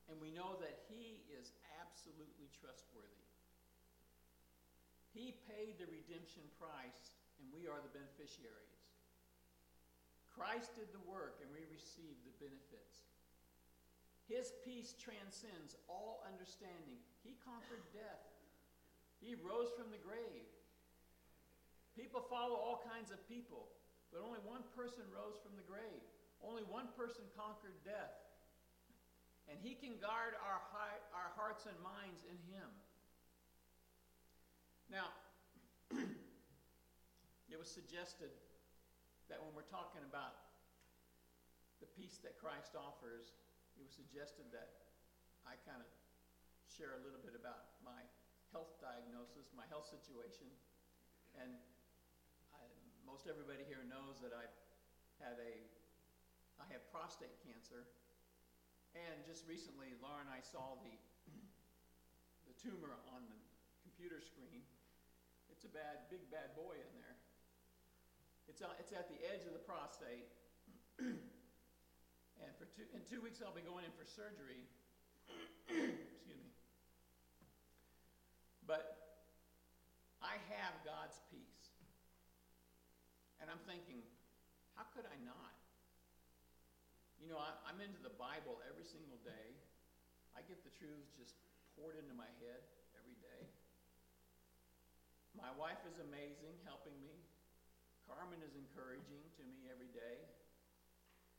And 0.08 0.16
we 0.24 0.32
know 0.32 0.56
that 0.64 0.88
He 0.88 1.28
is 1.28 1.52
absolutely 1.84 2.48
trustworthy. 2.56 3.28
He 5.12 5.36
paid 5.44 5.76
the 5.76 5.92
redemption 5.92 6.48
price, 6.56 7.20
and 7.44 7.52
we 7.52 7.68
are 7.68 7.84
the 7.84 7.92
beneficiaries. 7.92 8.80
Christ 10.32 10.72
did 10.80 10.88
the 10.96 11.04
work 11.04 11.44
and 11.44 11.52
we 11.52 11.68
received 11.68 12.24
the 12.24 12.40
benefits. 12.40 13.12
His 14.32 14.56
peace 14.64 14.96
transcends 14.96 15.76
all 15.92 16.24
understanding. 16.24 17.04
He 17.28 17.36
conquered 17.44 17.84
death. 17.92 18.24
He 19.20 19.36
rose 19.36 19.76
from 19.76 19.92
the 19.92 20.00
grave. 20.00 20.48
People 21.98 22.22
follow 22.30 22.54
all 22.54 22.86
kinds 22.86 23.10
of 23.10 23.18
people, 23.26 23.74
but 24.14 24.22
only 24.22 24.38
one 24.46 24.62
person 24.78 25.02
rose 25.10 25.42
from 25.42 25.58
the 25.58 25.66
grave. 25.66 26.06
Only 26.46 26.62
one 26.70 26.94
person 26.94 27.26
conquered 27.34 27.74
death. 27.82 28.14
And 29.50 29.58
he 29.58 29.74
can 29.74 29.98
guard 29.98 30.38
our, 30.46 30.62
our 31.10 31.34
hearts 31.34 31.66
and 31.66 31.74
minds 31.82 32.22
in 32.30 32.38
him. 32.54 32.70
Now, 34.94 35.10
it 37.52 37.58
was 37.58 37.68
suggested 37.68 38.30
that 39.34 39.42
when 39.42 39.52
we're 39.58 39.68
talking 39.68 40.06
about 40.06 40.54
the 41.82 41.90
peace 41.98 42.22
that 42.22 42.38
Christ 42.38 42.78
offers, 42.78 43.34
it 43.74 43.82
was 43.82 43.92
suggested 43.92 44.46
that 44.54 44.86
I 45.50 45.58
kind 45.66 45.82
of 45.82 45.90
share 46.70 46.94
a 46.94 47.02
little 47.02 47.20
bit 47.24 47.34
about 47.34 47.82
my 47.82 48.06
health 48.54 48.78
diagnosis, 48.78 49.50
my 49.58 49.66
health 49.72 49.90
situation. 49.90 50.48
And 51.40 51.56
most 53.18 53.34
everybody 53.34 53.66
here 53.66 53.82
knows 53.90 54.22
that 54.22 54.30
I've 54.30 54.54
had 55.18 55.42
a, 55.42 55.54
I 56.62 56.70
have 56.70 56.86
prostate 56.94 57.34
cancer. 57.42 57.90
And 58.94 59.26
just 59.26 59.42
recently, 59.50 59.98
Laura 60.06 60.22
and 60.22 60.30
I 60.30 60.38
saw 60.46 60.78
the, 60.86 60.94
the 62.46 62.54
tumor 62.62 62.94
on 63.10 63.26
the 63.26 63.42
computer 63.82 64.22
screen. 64.22 64.62
It's 65.50 65.66
a 65.66 65.74
bad, 65.74 66.06
big 66.14 66.30
bad 66.30 66.54
boy 66.54 66.78
in 66.78 66.92
there. 66.94 67.18
It's, 68.46 68.62
it's 68.78 68.94
at 68.94 69.10
the 69.10 69.18
edge 69.34 69.50
of 69.50 69.58
the 69.58 69.66
prostate. 69.66 70.30
and 71.02 72.52
for 72.62 72.70
two, 72.70 72.86
in 72.94 73.02
two 73.10 73.26
weeks, 73.26 73.42
I'll 73.42 73.50
be 73.50 73.66
going 73.66 73.82
in 73.82 73.94
for 73.98 74.06
surgery. 74.06 74.62
Excuse 75.74 76.38
me. 76.38 76.54
But 78.70 79.18
I 80.22 80.38
have 80.54 80.78
God's 80.86 81.18
peace. 81.34 81.58
And 83.48 83.56
I'm 83.56 83.64
thinking, 83.64 84.04
how 84.76 84.84
could 84.92 85.08
I 85.08 85.16
not? 85.24 85.56
You 87.16 87.32
know, 87.32 87.40
I, 87.40 87.56
I'm 87.64 87.80
into 87.80 88.04
the 88.04 88.12
Bible 88.20 88.60
every 88.68 88.84
single 88.84 89.16
day. 89.24 89.56
I 90.36 90.44
get 90.52 90.60
the 90.68 90.74
truths 90.76 91.16
just 91.16 91.32
poured 91.80 91.96
into 91.96 92.12
my 92.12 92.28
head 92.44 92.60
every 93.00 93.16
day. 93.24 93.48
My 95.32 95.48
wife 95.56 95.80
is 95.88 95.96
amazing, 96.04 96.60
helping 96.68 97.00
me. 97.00 97.16
Carmen 98.04 98.44
is 98.44 98.52
encouraging 98.60 99.24
to 99.40 99.48
me 99.48 99.72
every 99.72 99.96
day. 99.96 100.28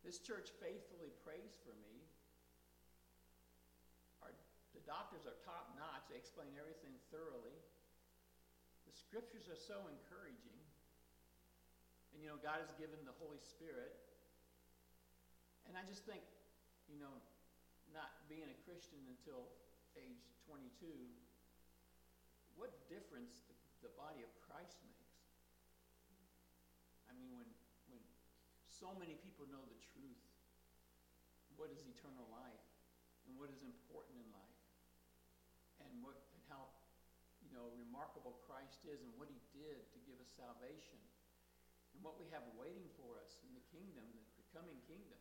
This 0.01 0.17
church 0.17 0.49
faithfully 0.65 1.13
prays 1.29 1.61
for 1.61 1.77
me. 1.77 2.09
Our, 4.25 4.33
the 4.73 4.81
doctors 4.89 5.29
are 5.29 5.37
top 5.45 5.77
notch, 5.77 6.09
they 6.09 6.17
explain 6.17 6.57
everything 6.57 6.97
thoroughly. 7.13 7.61
The 8.89 8.97
scriptures 8.97 9.45
are 9.53 9.61
so 9.61 9.85
encouraging. 9.93 10.68
And 12.19 12.27
you 12.27 12.35
know, 12.35 12.43
God 12.43 12.59
has 12.59 12.75
given 12.75 12.99
the 13.07 13.15
Holy 13.23 13.39
Spirit. 13.39 13.95
And 15.71 15.79
I 15.79 15.87
just 15.87 16.03
think, 16.03 16.27
you 16.91 16.99
know, 16.99 17.15
not 17.95 18.27
being 18.27 18.51
a 18.51 18.59
Christian 18.67 18.99
until 19.07 19.47
age 19.95 20.27
22, 20.51 20.67
what 22.59 22.75
difference 22.91 23.47
the, 23.47 23.87
the 23.87 23.93
body 23.95 24.27
of 24.27 24.35
Christ 24.51 24.83
makes. 24.83 25.15
I 27.07 27.15
mean, 27.15 27.31
when, 27.31 27.47
when 27.87 28.03
so 28.67 28.91
many 28.99 29.15
people 29.23 29.47
know 29.47 29.63
the 29.63 29.79
truth, 29.95 30.19
what 31.55 31.71
is 31.71 31.87
eternal 31.87 32.27
life, 32.35 32.67
and 33.31 33.39
what 33.39 33.47
is 33.55 33.63
important 33.63 34.19
in 34.19 34.27
life, 34.35 34.59
and 35.87 36.03
what 36.03 36.19
and 36.35 36.43
how 36.51 36.67
you 37.47 37.55
know 37.55 37.71
remarkable 37.79 38.43
Christ 38.43 38.83
is, 38.91 39.07
and 39.07 39.15
what 39.15 39.31
He 39.31 39.39
did 39.55 39.87
to 39.95 39.99
give 40.03 40.19
us 40.19 40.27
salvation, 40.35 40.99
and 41.99 42.07
what 42.07 42.15
we 42.15 42.31
have 42.31 42.47
waiting 42.55 42.87
for 42.95 43.19
us 43.19 43.43
in 43.43 43.51
the 43.59 43.65
kingdom, 43.75 44.07
the 44.39 44.47
coming 44.55 44.79
kingdom. 44.87 45.19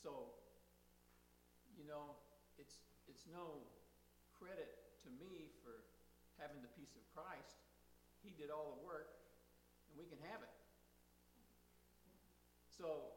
So, 0.00 0.32
you 1.76 1.84
know, 1.84 2.16
it's 2.56 2.80
it's 3.04 3.28
no 3.28 3.68
credit 4.40 4.72
to 5.04 5.12
me 5.20 5.52
for 5.60 5.84
having 6.40 6.64
the 6.64 6.72
peace 6.72 6.96
of 6.96 7.04
Christ. 7.12 7.60
He 8.24 8.32
did 8.32 8.48
all 8.48 8.80
the 8.80 8.80
work 8.80 9.12
and 9.92 10.00
we 10.00 10.08
can 10.08 10.16
have 10.32 10.40
it. 10.40 10.54
So, 12.72 13.12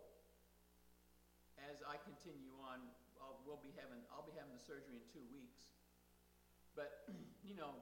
as 1.70 1.80
I 1.86 2.02
continue 2.02 2.52
on, 2.66 2.82
I'll, 3.22 3.38
we'll 3.46 3.62
be 3.62 3.72
having, 3.78 4.02
I'll 4.10 4.26
be 4.26 4.34
having 4.34 4.58
the 4.58 4.66
surgery 4.66 4.98
in 4.98 5.06
two 5.14 5.22
weeks. 5.30 5.70
But, 6.74 7.06
you 7.48 7.54
know, 7.54 7.78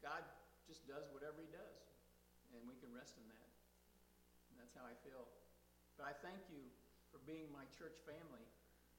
God 0.00 0.24
just 0.64 0.88
does 0.88 1.04
whatever 1.12 1.44
He 1.44 1.52
does, 1.52 1.81
and 2.62 2.70
we 2.70 2.78
can 2.78 2.94
rest 2.94 3.18
in 3.18 3.26
that. 3.26 3.50
And 4.54 4.62
that's 4.62 4.70
how 4.78 4.86
I 4.86 4.94
feel. 5.02 5.26
But 5.98 6.06
I 6.06 6.14
thank 6.22 6.38
you 6.46 6.62
for 7.10 7.18
being 7.26 7.50
my 7.50 7.66
church 7.74 7.98
family 8.06 8.46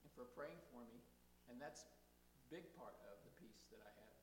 and 0.04 0.12
for 0.12 0.28
praying 0.36 0.60
for 0.68 0.84
me, 0.92 1.00
and 1.48 1.56
that's 1.56 1.88
a 1.88 2.44
big 2.52 2.68
part 2.76 3.00
of 3.08 3.16
the 3.24 3.32
peace 3.40 3.64
that 3.72 3.80
I 3.80 3.92
have. 4.04 4.20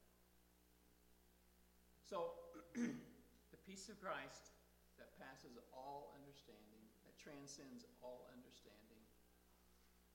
So, 2.05 2.37
the 2.77 3.61
peace 3.65 3.89
of 3.89 3.97
Christ 3.97 4.53
that 5.01 5.17
passes 5.17 5.57
all 5.73 6.13
understanding, 6.13 6.85
that 7.09 7.17
transcends 7.17 7.89
all 8.05 8.29
understanding. 8.29 9.01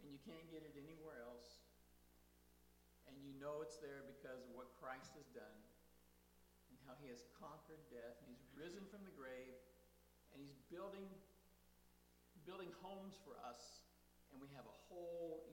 And 0.06 0.14
you 0.14 0.22
can't 0.22 0.46
get 0.54 0.62
it 0.62 0.78
anywhere 0.78 1.26
else. 1.26 1.66
And 3.10 3.18
you 3.26 3.34
know 3.42 3.66
it's 3.66 3.82
there 3.82 4.06
because 4.06 4.46
of 4.46 4.54
what 4.54 4.70
Christ 4.78 5.18
has 5.18 5.26
done 5.34 5.65
how 6.86 6.94
he 7.02 7.10
has 7.10 7.26
conquered 7.34 7.82
death 7.90 8.14
he's 8.30 8.46
risen 8.54 8.86
from 8.86 9.02
the 9.02 9.14
grave 9.14 9.58
and 10.32 10.38
he's 10.38 10.54
building 10.70 11.10
building 12.46 12.70
homes 12.82 13.18
for 13.26 13.34
us 13.42 13.82
and 14.32 14.38
we 14.38 14.48
have 14.54 14.70
a 14.70 14.78
whole 14.86 15.45